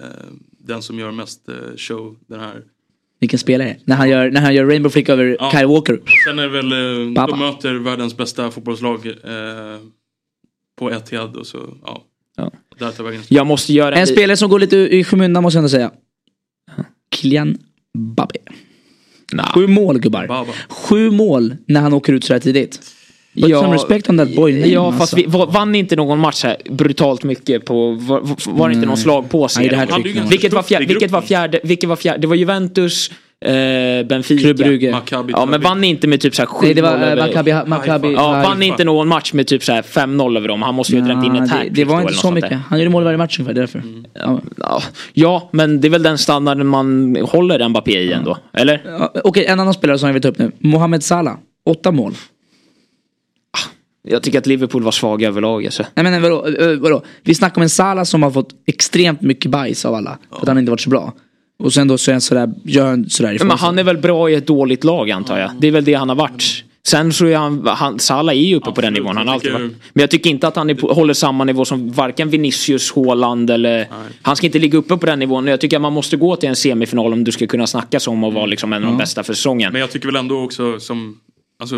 [0.00, 0.06] Eh,
[0.58, 2.62] den som gör mest eh, show den här.
[3.20, 3.76] Vilken spelare.
[3.84, 5.50] När han gör, när han gör Rainbow Flick över Ja.
[5.50, 6.00] Kyle Walker.
[6.24, 6.72] Sen är det väl,
[7.06, 7.26] eh, Baba.
[7.30, 9.80] de möter världens bästa fotbollslag eh,
[10.78, 12.04] på Etihad och så, ja.
[12.36, 12.52] Ja.
[12.78, 13.22] Där tar vägen.
[13.28, 15.90] Jag måste göra En spelare som går lite i skymundan måste jag ändå säga.
[17.14, 17.58] Kylian
[17.98, 18.38] Mbappé.
[19.32, 19.52] Nah.
[19.54, 20.26] Sju mål gubbar.
[20.26, 20.52] Baba.
[20.68, 22.40] Sju mål när han åker ut så här
[23.34, 23.50] tidigt.
[23.50, 25.16] Put some respect on that boy name, Ja fast alltså.
[25.16, 28.86] vi va- vann inte någon match här brutalt mycket på, var, var- var det inte
[28.86, 29.60] någon slag på sig?
[29.66, 30.28] Nej, det jag.
[30.30, 33.10] vilket, var fjärde, vilket var fjärde, vilket var fjärde, det var Juventus,
[33.44, 34.40] eh, Benfica.
[34.42, 34.90] Club Brugge.
[34.90, 37.54] Maccabi Ja men vann inte med typ såhär 7 Nej det var äh, Maccabi.
[37.66, 38.48] Maccabi Ja, Haifa.
[38.48, 40.62] vann inte någon match med typ såhär 5-0 över dem.
[40.62, 42.30] Han måste ju ha drämt in Ja, ett det, hattrick det var då inte så
[42.30, 42.58] mycket.
[42.68, 43.78] Han gjorde mål varje match ungefär därför.
[43.78, 44.04] Mm.
[44.14, 44.26] Ja.
[44.26, 44.40] där.
[44.56, 48.38] Ja, ja, men det är väl den standarden man håller Mbappé i ändå.
[48.52, 48.82] Eller?
[48.98, 50.52] Ja, Okej, en annan spelare som jag vill ta upp nu.
[50.58, 51.34] Mohamed Salah.
[51.66, 52.14] Åtta mål.
[54.02, 55.84] Jag tycker att Liverpool var svaga överlag alltså.
[55.94, 57.02] Nej men vadå, eh, vadå?
[57.22, 60.18] Vi snackar om en Salah som har fått extremt mycket bajs av alla.
[60.30, 61.12] För att han inte varit så bra.
[61.58, 63.98] Och sen då så är han sådär, gör han sådär ifrån Men han är väl
[63.98, 65.50] bra i ett dåligt lag antar jag.
[65.58, 66.64] Det är väl det han har varit.
[66.86, 69.16] Sen så är han, han Salah är ju uppe på den Absolut, nivån.
[69.16, 69.72] Han alltid varit.
[69.92, 73.50] Men jag tycker inte att han är på, håller samma nivå som varken Vinicius, Haaland
[73.50, 73.88] eller...
[74.22, 75.46] Han ska inte ligga uppe på den nivån.
[75.46, 78.24] Jag tycker att man måste gå till en semifinal om du ska kunna snacka som
[78.24, 79.72] och vara liksom en av de bästa för säsongen.
[79.72, 81.18] Men jag tycker väl ändå också som,
[81.60, 81.76] alltså,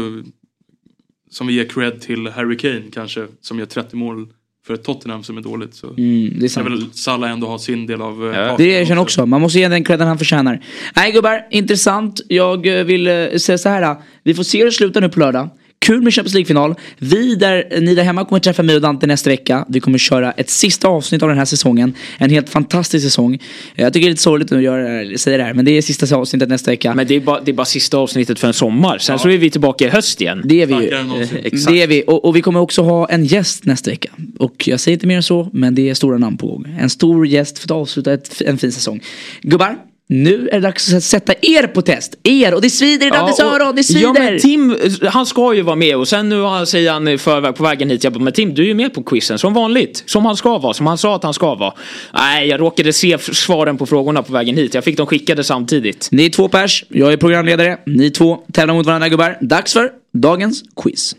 [1.33, 4.26] som vi ger cred till Harry Kane kanske, som gör 30 mål
[4.66, 5.74] för ett Tottenham som är dåligt.
[5.74, 5.99] Så Mm,
[6.30, 6.66] det är kan sant.
[6.66, 8.55] väl Salah ändå ha sin del av eh, Ja.
[8.59, 9.26] Det erkänner jag också.
[9.26, 10.61] Man måste ge den credden han förtjänar.
[10.97, 12.20] Nej gubbar, intressant.
[12.28, 13.97] Jag eh, vill eh, säga så här.
[14.24, 15.49] Vi får se hur det slutar nu på lördag.
[15.83, 16.74] Kul med Champions League-final.
[16.99, 19.64] Vi där, ni där hemma kommer träffa mig och Dante nästa vecka.
[19.68, 21.95] Vi kommer köra ett sista avsnitt av den här säsongen.
[22.18, 23.39] En helt fantastisk säsong.
[23.74, 25.70] Jag tycker det är lite sorgligt att göra, det här- säga det här, men det
[25.70, 26.95] är sista avsnittet nästa vecka.
[26.95, 28.99] Men det är, bara, det är bara sista avsnittet för en sommar.
[28.99, 30.43] Sen så är vi tillbaka i höst igen.
[30.45, 30.91] det är vi ju.
[30.93, 31.72] Eh, exakt.
[31.72, 32.05] Det är vi.
[32.07, 34.09] Och, och vi kommer också ha en gäst nästa vecka.
[34.39, 36.76] Och jag säger inte mer än så, men det är stora namn på gång.
[36.80, 39.01] En stor gäst för att avsluta ett, en fin säsong.
[39.43, 39.76] Gubbar,
[40.13, 42.15] nu är det dags att sätta er på test.
[42.25, 42.55] Er!
[42.55, 44.03] Och det svider i Dantes och- öron, det svider!
[44.03, 44.77] Ja men Tim,
[45.09, 48.13] han ska ju vara med och sen nu säger han förväg på vägen hit, jag
[48.13, 50.03] bara, men Tim du är ju med på quizen som vanligt.
[50.07, 51.75] Som han ska vara, som han sa att han ska vara.
[52.15, 54.75] Nej, jag råkade se svaren på frågorna på vägen hit.
[54.75, 56.09] Jag fick dem skickade samtidigt.
[56.11, 57.79] Ni är två pers, jag är programledare.
[57.87, 59.39] Ni två tävlar mot varandra gubbar.
[59.41, 61.17] Dags för dagens quiz.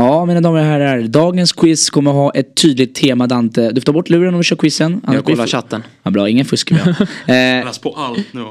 [0.00, 1.00] Ja, mina damer och herrar.
[1.02, 3.70] Dagens quiz kommer ha ett tydligt tema Dante.
[3.70, 5.00] Du får ta bort luren om vi kör quizen.
[5.04, 5.82] Annars Jag kollar chatten.
[6.02, 6.80] Ja, bra, ingen fusk med.
[7.26, 8.44] eh, Läs på allt nu.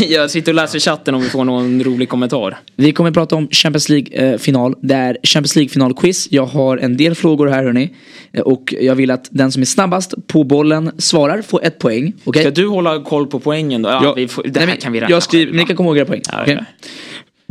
[0.08, 2.58] jag sitter och läser chatten om vi får någon rolig kommentar.
[2.76, 4.74] Vi kommer prata om Champions League-final.
[4.82, 6.28] Det är Champions League-final-quiz.
[6.30, 7.94] Jag har en del frågor här hörni.
[8.32, 12.12] Eh, Och jag vill att den som är snabbast på bollen svarar får ett poäng.
[12.24, 12.42] Okej?
[12.42, 13.88] Ska du hålla koll på poängen då?
[13.88, 14.14] Ja, Ja.
[14.14, 15.98] vi får, det Nej, här men kan vi räkna Jag skriver, ni kan komma ihåg
[15.98, 16.22] era poäng.
[16.32, 16.64] Ja, Okej?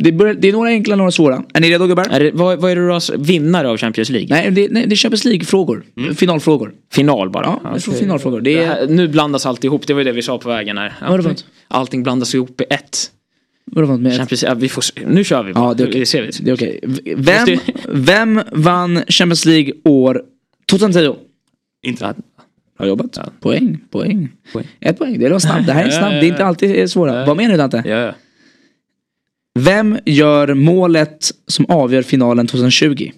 [0.04, 1.44] Det, börjar, det är några enkla några svåra.
[1.54, 2.08] Är ni redo gubbar?
[2.12, 4.28] Är det, vad, vad är det du har vinnare av Champions League?
[4.30, 5.84] Nej, det, nej, det är Champions League-frågor.
[6.16, 6.74] Finalfrågor.
[6.94, 7.44] Final bara?
[7.64, 8.42] Ja, jag tror finalfrågor.
[8.42, 8.68] Det Det är...
[8.68, 10.94] här, nu blandas allt ihop, det var ju det vi sa på vägen här.
[11.10, 11.46] Något?
[11.68, 13.12] Allting blandas ihop i ett.
[13.66, 14.18] Vadå med...
[14.18, 15.66] Champions, ja, vi får, nu kör vi bara.
[15.66, 16.30] Ja, det är okej.
[16.42, 16.80] Det är okej.
[16.84, 20.22] V- Vem, vem vann Champions League år
[20.72, 21.16] 2010?
[21.84, 22.14] Inte.
[22.78, 23.14] Bra jobbat.
[23.18, 23.24] Ja.
[23.42, 24.30] Poäng, poäng.
[24.54, 24.68] Poäng.
[24.80, 25.20] Ett poäng.
[25.20, 25.68] Det var snabbt.
[25.68, 26.12] Det här är snabbt.
[26.12, 27.26] Det är inte alltid svåra.
[27.26, 27.84] Vad menar du Dante?
[27.86, 28.14] Ja, ja.
[29.60, 33.12] Vem gör målet som avgör finalen 2020?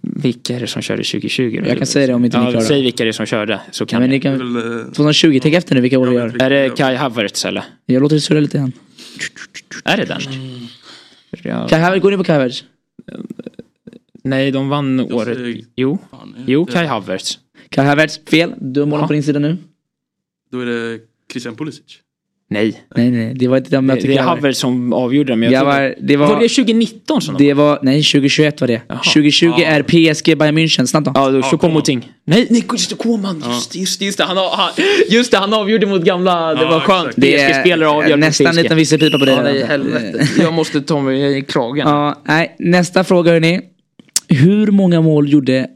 [0.00, 1.60] Vilka är det som körde 2020?
[1.62, 1.68] då?
[1.68, 2.64] Jag kan säga det om inte ni ja, klarar.
[2.64, 3.60] Säg vilka det är som körde.
[3.70, 4.16] Så Ja, kan men ni.
[4.16, 4.54] ni Det är kan...
[4.54, 6.42] väl, eh, 2020, tänk efter nu vilka år vet gör.
[6.42, 7.64] Är det Kai Havertz eller?
[7.86, 8.72] Jag låter det surra lite grann.
[9.84, 10.20] Är det den?
[11.42, 11.68] Ja.
[11.68, 12.64] Kai Havertz, går ni på Kai Havertz?
[14.24, 15.36] Nej, de vann Jag året.
[15.38, 15.98] säger- Jo,
[16.46, 17.38] jo det- Kai Havertz.
[17.68, 18.54] Kai Havertz, fel.
[18.60, 19.06] Du har målen Ja.
[19.06, 19.56] på din sida nu.
[20.52, 21.00] Då är det
[21.32, 21.98] Christian Pulisic.
[22.50, 24.06] Nej, Nej, nej, det var inte den det, mötet.
[24.08, 25.38] det är Havertz som avgjorde den.
[25.40, 28.60] Men jag Jag var, det var, var det 2019 som de det var, nej 2021
[28.60, 28.82] var det.
[28.88, 28.98] Jaha.
[28.98, 29.64] 2020 Ja.
[29.66, 31.12] är PSG Bayern München, snabbt då.
[31.14, 32.00] Ja, då Ja, Choupo-Moting.
[32.24, 33.44] Nej, nej, just det, Koman.
[33.48, 34.24] Just, det, just, just det.
[34.24, 34.70] Han, han,
[35.10, 37.06] just det, han avgjorde mot gamla, det Ja, var skönt.
[37.08, 37.20] exakt.
[37.20, 39.32] Det är PSG-spelare avgör nästan en liten visselpipa på det.
[39.32, 40.28] Ja, nej, helvete.
[40.40, 41.88] Jag måste ta mig i kragen.
[41.88, 43.60] Ja, nej, nästa fråga hörni.
[44.28, 45.66] Hur många mål gjorde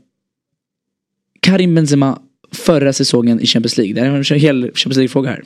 [1.40, 2.18] Karim Benzema
[2.52, 3.94] förra säsongen i Champions League?
[3.94, 5.42] Det här är en hel Champions League-fråga här.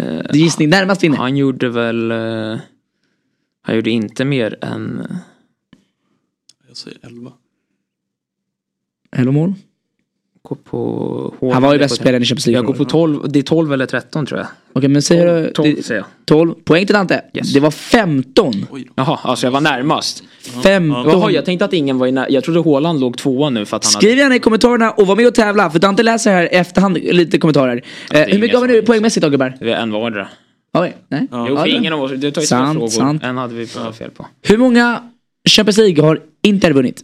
[0.00, 1.16] Är gissning, närmast vinner.
[1.16, 2.10] Han gjorde väl...
[2.10, 2.58] eh,
[3.62, 5.00] han gjorde inte mer än...
[5.00, 5.16] eh,
[6.68, 7.32] Jag säger 11.
[9.12, 9.54] Hello mål.
[10.48, 11.50] Gå på...
[11.52, 12.58] Han var ju bästa spelaren i Champions League.
[12.58, 14.48] Jag går på 12, det är 12 eller 13 tror jag.
[14.72, 15.50] Okej men säger du...
[15.52, 16.06] 12 det- säger jag.
[16.24, 16.54] 12.
[16.64, 17.20] Poäng till Dante.
[17.54, 18.52] Det var 15.
[18.94, 20.22] Jaha, alltså jag var närmast.
[20.62, 21.10] 15.
[21.10, 22.30] Jaha, jag tänkte att ingen var i när...
[22.30, 25.16] Jag trodde Haaland låg tvåa nu för att han Skriv gärna i kommentarerna och var
[25.16, 27.82] med och tävla för Dante läser här efterhand lite kommentarer.
[28.12, 29.46] Eh, hur mycket har vi nu poängmässigt då gubbar?
[29.50, 29.64] hade...
[29.64, 30.28] Vi är en vardera.
[30.78, 31.26] Oj, nej.
[31.32, 32.12] Jo, Ja, för det- ingen av oss...
[32.16, 32.88] Det tar ju två frågor.
[32.88, 33.22] sant.
[33.24, 34.26] En hade vi fel på.
[34.42, 35.02] Hur många
[35.48, 37.02] Champions League har Inter vunnit?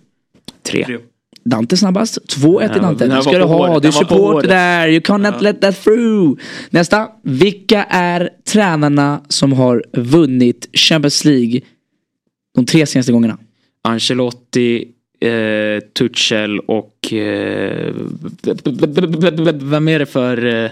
[0.67, 0.99] Tre.
[1.45, 2.19] Dante snabbast.
[2.37, 3.09] 2-1 till Ja, Dante.
[3.09, 3.81] var ska du ha.
[3.81, 4.49] Du är håret.
[4.49, 4.89] där.
[4.89, 6.39] You cannot let that through.
[6.71, 7.09] Nästa.
[7.23, 11.61] Vilka är tränarna som har vunnit Champions League
[12.55, 13.39] de tre senaste gångerna?
[13.83, 14.85] Ancelotti,
[15.21, 17.13] eh, Tuchel och...
[17.13, 17.95] Eh,
[19.53, 20.65] vem är det för...
[20.65, 20.71] Eh,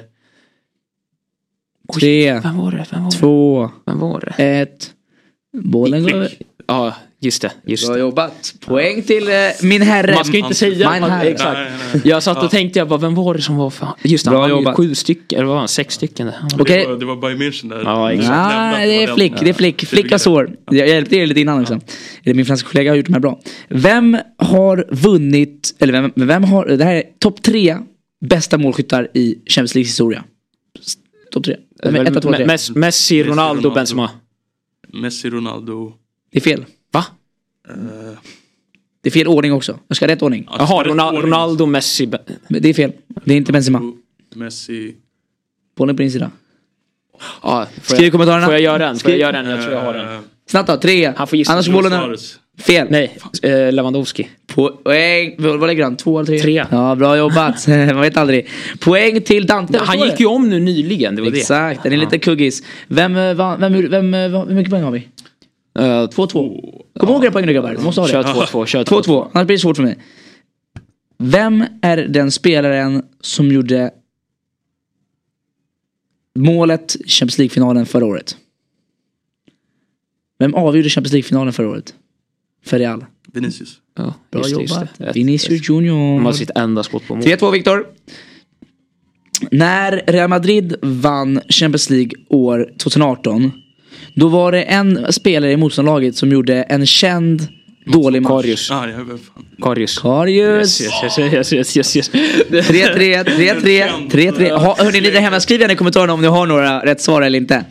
[1.94, 2.86] Tre, vem var det?
[2.92, 3.16] Vem var det?
[3.16, 4.44] två, Vem var det?
[4.44, 4.90] ett.
[5.52, 6.28] Bollen går.
[6.66, 7.52] Ja, just det.
[7.66, 8.00] Just Bra det.
[8.00, 8.54] jobbat.
[8.66, 10.14] Poäng till eh, min herre.
[10.14, 11.28] Man ska ju inte säga Min herre.
[11.30, 11.52] exakt.
[11.58, 12.02] Nej, nej.
[12.04, 13.88] Jag satt och tänkte jag bara, vem var det som var för...
[14.04, 14.76] Just det, Bra han var ju jobbat.
[14.76, 15.68] sju stycken, eller vad var han?
[15.68, 16.26] Sex stycken.
[16.26, 16.36] där.
[16.58, 16.80] Okej.
[16.82, 17.82] Det, var, det var Bayern München där.
[17.84, 18.30] Ja, exakt.
[18.30, 19.32] Nej, det är flick.
[19.40, 19.84] Det är flick.
[19.86, 20.50] Flick har sår.
[20.70, 21.80] Jag hjälpte er lite innan också.
[22.24, 23.40] Eller min franska kollega har gjort de här bra.
[23.68, 27.76] Vem har vunnit, eller vem, vem har, det här är topp tre
[28.26, 30.24] bästa målskyttar i Champions Leagues historia.
[30.80, 30.94] S-
[31.32, 31.56] Topp tre.
[31.82, 32.46] Vem är etta, två, tre?
[32.46, 34.10] Messi, Messi, Ronaldo, Benzema.
[34.92, 35.92] Messi, Ronaldo.
[36.32, 36.64] Det är fel.
[36.92, 37.04] Va?
[37.68, 37.74] eh,
[39.02, 39.78] Det är fel ordning också.
[39.88, 40.48] Jag ska ha rätt ordning.
[40.58, 42.06] Jaha, Ronaldo, Ronaldo, Messi.
[42.06, 42.18] Be-
[42.48, 42.92] Det är fel.
[43.24, 43.92] Det är inte Benzema.
[44.34, 44.94] Messi.
[45.76, 46.30] Bollen på din sida.
[47.42, 48.44] Ja, får Skriv i jag, kommentarerna.
[48.46, 48.96] får jag göra den?
[48.98, 49.50] Får jag göra den?
[49.50, 50.14] Jag tror jag har den.
[50.14, 51.12] eh, Snabbt då, tre.
[51.16, 51.52] Han får gissa.
[51.52, 52.16] Annars bollen är
[52.62, 52.86] fel.
[52.90, 54.28] Nej, eh, Lewandowski.
[54.46, 55.34] Poäng.
[55.38, 55.96] Vad lägger han?
[55.96, 56.40] Två eller tre?
[56.40, 56.64] Tre.
[56.70, 57.66] Ja, bra jobbat.
[57.68, 58.48] Man vet aldrig.
[58.80, 59.78] Poäng till Dante.
[59.78, 60.20] Han gick det?
[60.20, 62.62] ju om nu nyligen, det var Exakt, den är lite kuggis.
[62.88, 65.08] Vem, eh, vem, vem, vem, vem, hur mycket poäng har vi?
[65.72, 65.80] Det.
[65.84, 66.84] Eh, 2-2.
[66.98, 68.12] Kom ihåg era poäng nu grabbar, måste ha det.
[68.12, 69.98] Kör 2-2, kör 2-2, annars blir det svårt för mig.
[71.18, 73.90] Vem är den spelaren som gjorde
[76.38, 78.36] målet i Champions League-finalen förra året?
[80.38, 81.94] Vem avgjorde Champions League-finalen förra året?
[82.64, 83.04] För Real.
[83.32, 83.78] Vinicius.
[83.96, 84.88] Ja, Bra just det, just jobbat.
[85.00, 85.68] Rätt, Vinicius.
[85.68, 85.94] Junior.
[86.14, 87.24] De har sitt enda skott på mål.
[87.24, 87.86] 3-2 Viktor.
[89.50, 93.52] När Real Madrid vann Champions League år 2018.
[94.14, 97.46] Då var det en spelare i motståndarlaget som gjorde en känd
[97.86, 98.30] dålig match.
[98.30, 98.70] Karius.
[98.70, 98.84] Ah.
[99.62, 99.98] Karius.
[99.98, 100.80] Karius.
[100.80, 102.10] Yes, yes, yes, yes, yes, yes.
[102.10, 104.50] 3-3, 3-3, 3-3.
[104.52, 107.22] Ha- Hörni, ni där hemma, skriv gärna i kommentarerna om ni har några rätt svar
[107.22, 107.64] eller inte.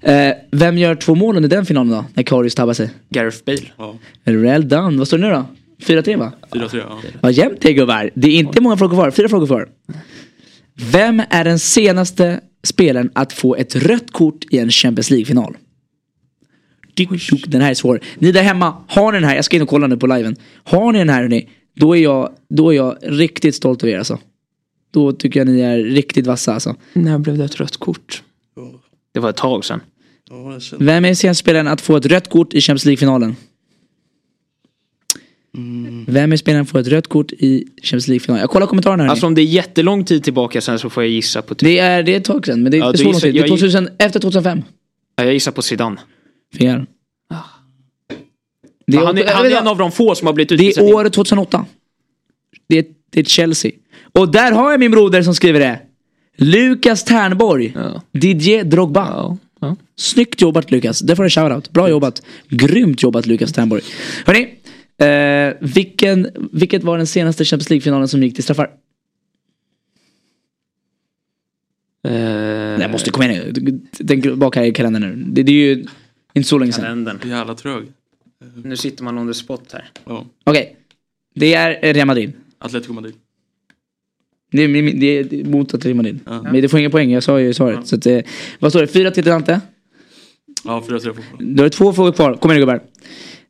[0.00, 2.04] Eh, vem gör två mål under den finalen då?
[2.14, 2.90] När Karius tabbar sig?
[3.10, 3.58] Gareth Bale.
[3.78, 4.98] Ja, Well done.
[4.98, 5.44] Vad står det nu då?
[5.86, 6.32] 4-3 va?
[6.52, 6.68] 4-3.
[6.78, 6.98] Ja.
[7.20, 8.10] Vad jämnt det är gubbar.
[8.14, 9.10] Det är inte många frågor kvar.
[9.10, 9.68] Fyra frågor kvar.
[10.92, 15.56] Vem är den senaste spelaren att få ett rött kort i en Champions League-final?
[17.46, 18.00] Den här är svår.
[18.18, 19.36] Ni där hemma, har ni den här?
[19.36, 20.36] Jag ska in och kolla nu på liven.
[20.64, 21.48] Har ni den här hörni?
[21.76, 24.18] Då är jag, då är jag riktigt stolt över er alltså.
[24.90, 26.76] Då tycker jag ni är riktigt vassa alltså.
[26.92, 28.22] När blev det ett rött kort?
[29.12, 29.80] Det var ett tag sedan.
[30.78, 33.36] Vem är senaste spelaren att få ett rött kort i Champions League-finalen?
[36.10, 38.40] Vem är spelaren att få ett rött kort i Champions League-finalen?
[38.40, 39.10] Jag kollar kommentarerna hörni.
[39.10, 41.54] Alltså om det är jättelång tid tillbaka sen så får jag gissa på...
[41.54, 43.34] typ- Det är, det är ett tag sedan, men det är Ja, så lång tid.
[43.34, 44.62] Det är jag giss- 2000, efter 2005.
[45.16, 45.96] Ja, Jag gissar på Zidane.
[46.58, 46.84] Fel.
[48.86, 50.84] Det han är, han är en av de få som har blivit Det utvisad.
[50.88, 51.66] är år 2008.
[52.68, 53.72] Det är, det är Chelsea.
[54.12, 55.80] Och där har jag min broder som skriver det.
[56.36, 57.72] Lukas Ternborg.
[57.76, 58.02] Ja.
[58.12, 59.06] Didier Drogba.
[59.10, 59.76] Ja, ja.
[59.96, 61.00] Snyggt jobbat Lukas.
[61.00, 61.70] Det får en shoutout.
[61.70, 62.22] Bra jobbat.
[62.48, 63.82] Grymt jobbat Lukas Ternborg.
[64.26, 64.48] Hörni.
[65.06, 68.70] Eh, vilken, vilket var den senaste Champions League-finalen som gick till straffar?
[72.04, 72.12] Eh,
[72.80, 73.80] Jag måste komma igen nu.
[74.06, 75.24] Tänk bak här i kalendern nu.
[75.32, 75.86] Det, det är ju
[76.34, 76.84] inte så länge sedan.
[76.84, 77.18] kalendern.
[77.24, 77.84] Jävla trög.
[78.64, 79.90] Nu sitter man the spot här.
[80.04, 80.26] Ja.
[80.44, 80.76] Okej.
[81.34, 82.32] Det är Real Madrid.
[82.58, 83.14] Atletico Madrid.
[84.52, 84.68] Det är,
[85.00, 86.20] det är, det är mot Atletico Madrid.
[86.26, 86.42] Ja.
[86.42, 87.86] Men det får inga poäng, jag sa ju svaret.
[87.86, 88.20] Så att, eh,
[88.58, 88.86] vad står det?
[88.86, 89.60] Fyra till Dante.
[90.64, 91.54] Ja, 4-3 fortfarande.
[91.54, 92.34] Då är det två frågor kvar.
[92.34, 92.80] Kom igen nu gubbar.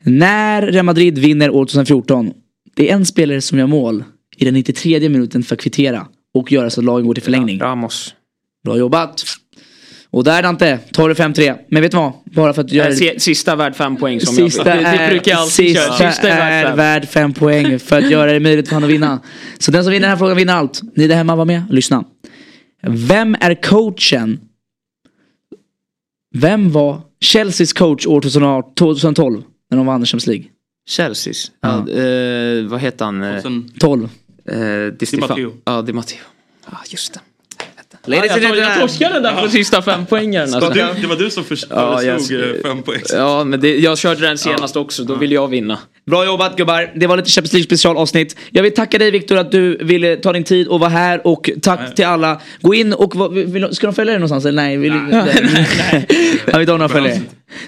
[0.04, 2.32] När Real Madrid vinner år 2014.
[2.76, 4.04] Det är en spelare som gör mål
[4.36, 6.06] i den 93 minuten för att kvittera.
[6.34, 7.60] Och göra så att lagen går till förlängning.
[7.60, 8.14] Ramos.
[8.64, 9.24] Bra jobbat.
[10.10, 11.58] Och där Dante, tar du 5-3.
[11.68, 12.12] Men vet du vad?
[12.24, 14.78] Bara för att göra se- Sista värd fem poäng som Sista jag...
[14.78, 16.10] Det, det är, brukar jag alltid sista köra.
[16.12, 16.76] Sista är är värd fem.
[16.76, 19.20] värd fem poäng för att göra det möjligt för honom att vinna.
[19.58, 20.80] Så den som vinner den här frågan vinner allt.
[20.96, 22.04] Ni där hemma var med, lyssna.
[22.86, 24.40] Vem är coachen?
[26.34, 29.42] Vem var Chelseas coach år 2018 2012?
[29.70, 30.44] När de vann Champions League.
[30.90, 31.50] Chelseas.
[31.60, 31.84] Ja.
[31.88, 31.92] Ja.
[32.02, 33.22] eh, vad heter han?
[33.22, 34.08] Eh, Och sen 12.
[34.50, 34.58] Eh,
[34.98, 35.52] Di Matteo.
[35.64, 36.18] Ja, Di Matteo.
[36.70, 37.20] Ja, just det.
[38.06, 40.94] Ladies jag, tor- jag torskade den där på sista fem poängen Det var alltså.
[40.94, 43.02] du, det var du som först Ja, jag- eh, fem poäng.
[43.12, 45.04] Ja, men det, jag körde den senast också.
[45.04, 45.78] Då ville jag vinna.
[46.08, 46.92] Bra jobbat gubbar.
[46.94, 48.36] Det var lite Champions League specialavsnitt.
[48.50, 51.50] Jag vill tacka dig Viktor att du ville ta din tid och vara här och
[51.62, 52.40] tack till alla.
[52.60, 54.76] Gå in och vill, ska de följa dig någonstans eller nej?
[54.76, 56.06] Vill, nej.
[56.46, 57.20] Jag inte ha några följare.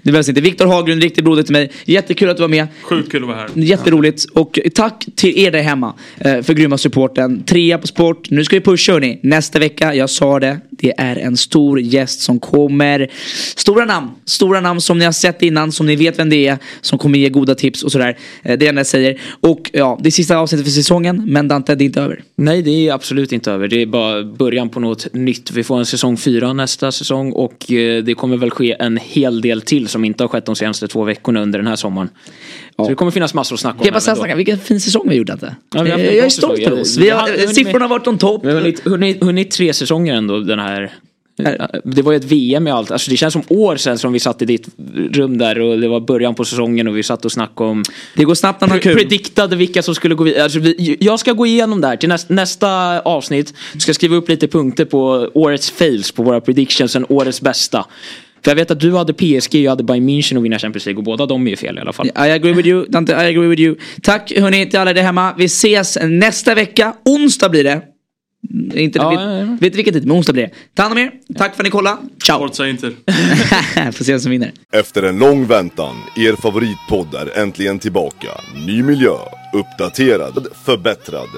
[0.03, 0.41] Det behövs inte.
[0.41, 1.70] Viktor Haglund, riktigt broder till mig.
[1.84, 2.66] Jättekul att du var med.
[2.82, 3.49] Sjukt kul att vara här.
[3.55, 4.24] Jätteroligt.
[4.24, 7.43] Och tack till er där hemma eh, för grymma supporten.
[7.45, 8.30] Trea på sport.
[8.30, 9.20] Nu ska vi pusha hörni.
[9.22, 13.11] Nästa vecka, jag sa det, det är en stor gäst som kommer.
[13.57, 14.11] Stora namn.
[14.24, 16.59] Stora namn som ni har sett innan, som ni vet vem det är.
[16.80, 18.18] Som kommer ge goda tips och sådär.
[18.43, 19.20] Eh, Det är det jag säger.
[19.41, 21.22] Och ja, det är sista avsnittet för säsongen.
[21.26, 22.22] Men Dante, det är inte över.
[22.37, 23.68] Nej, det är absolut inte över.
[23.68, 25.51] Det är bara början på något nytt.
[25.51, 29.41] Vi får en säsong fyra nästa säsong och eh, det kommer väl ske en hel
[29.41, 32.09] del till som inte har skett de senaste två veckorna under den här sommaren.
[32.76, 33.85] Så det kommer finnas massor att snacka om.
[33.85, 35.55] Jag bara snacka, vilken fin säsong vi gjort Dante.
[35.74, 36.97] Ja, en jag är stolt över oss.
[36.97, 38.45] Vi har- siffrorna har varit on top.
[38.45, 40.93] Vi har hunnit, hunnit, hunnit tre säsonger ändå den här.
[41.84, 42.91] Det var ju ett VM med allt.
[42.91, 44.68] Alltså det känns som år sedan som vi satt i ditt
[45.12, 47.82] rum där och det var början på säsongen och vi satt och snackade om
[48.16, 48.95] Det går snabbt när man har kul.
[48.95, 50.43] prediktade vilka som skulle gå vidare.
[50.43, 53.55] Alltså vi, jag ska gå igenom det här till nästa, nästa avsnitt.
[53.72, 57.86] Jag ska skriva upp lite punkter på årets fails på våra predictions, sen årets bästa.
[58.45, 60.86] För jag vet att du hade PSG och jag hade Bayern München och vinna Champions
[60.86, 62.07] League och båda de är ju fel i alla fall.
[62.07, 63.76] I agree with you, Dante, I agree with you.
[64.03, 65.34] Tack hörni till alla där hemma.
[65.38, 66.95] Vi ses nästa vecka.
[67.05, 67.82] Onsdag blir det.
[68.51, 69.57] Mm, Inte, Ja, vet, ja, ja.
[69.61, 70.51] vet vilken tid, men onsdag blir det.
[70.74, 71.11] Ta hand om er.
[71.38, 71.97] Tack för att ni kollade.
[72.26, 72.38] Ciao.
[72.38, 72.93] Forza Inter.
[73.93, 74.53] Får se vem som vinner.
[74.72, 78.28] Efter en lång väntan, er favoritpodd är äntligen tillbaka.
[78.66, 79.14] Ny miljö,
[79.55, 81.28] uppdaterad, förbättrad.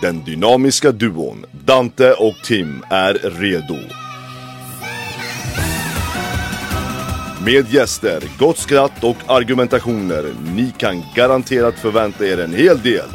[0.00, 3.76] Den dynamiska duon Dante och Tim är redo.
[7.44, 10.24] Med gäster, gott skratt och argumentationer.
[10.54, 13.08] Ni kan garanterat förvänta er en hel del.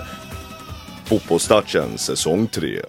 [1.06, 2.80] Fotbollstouchen säsong 3.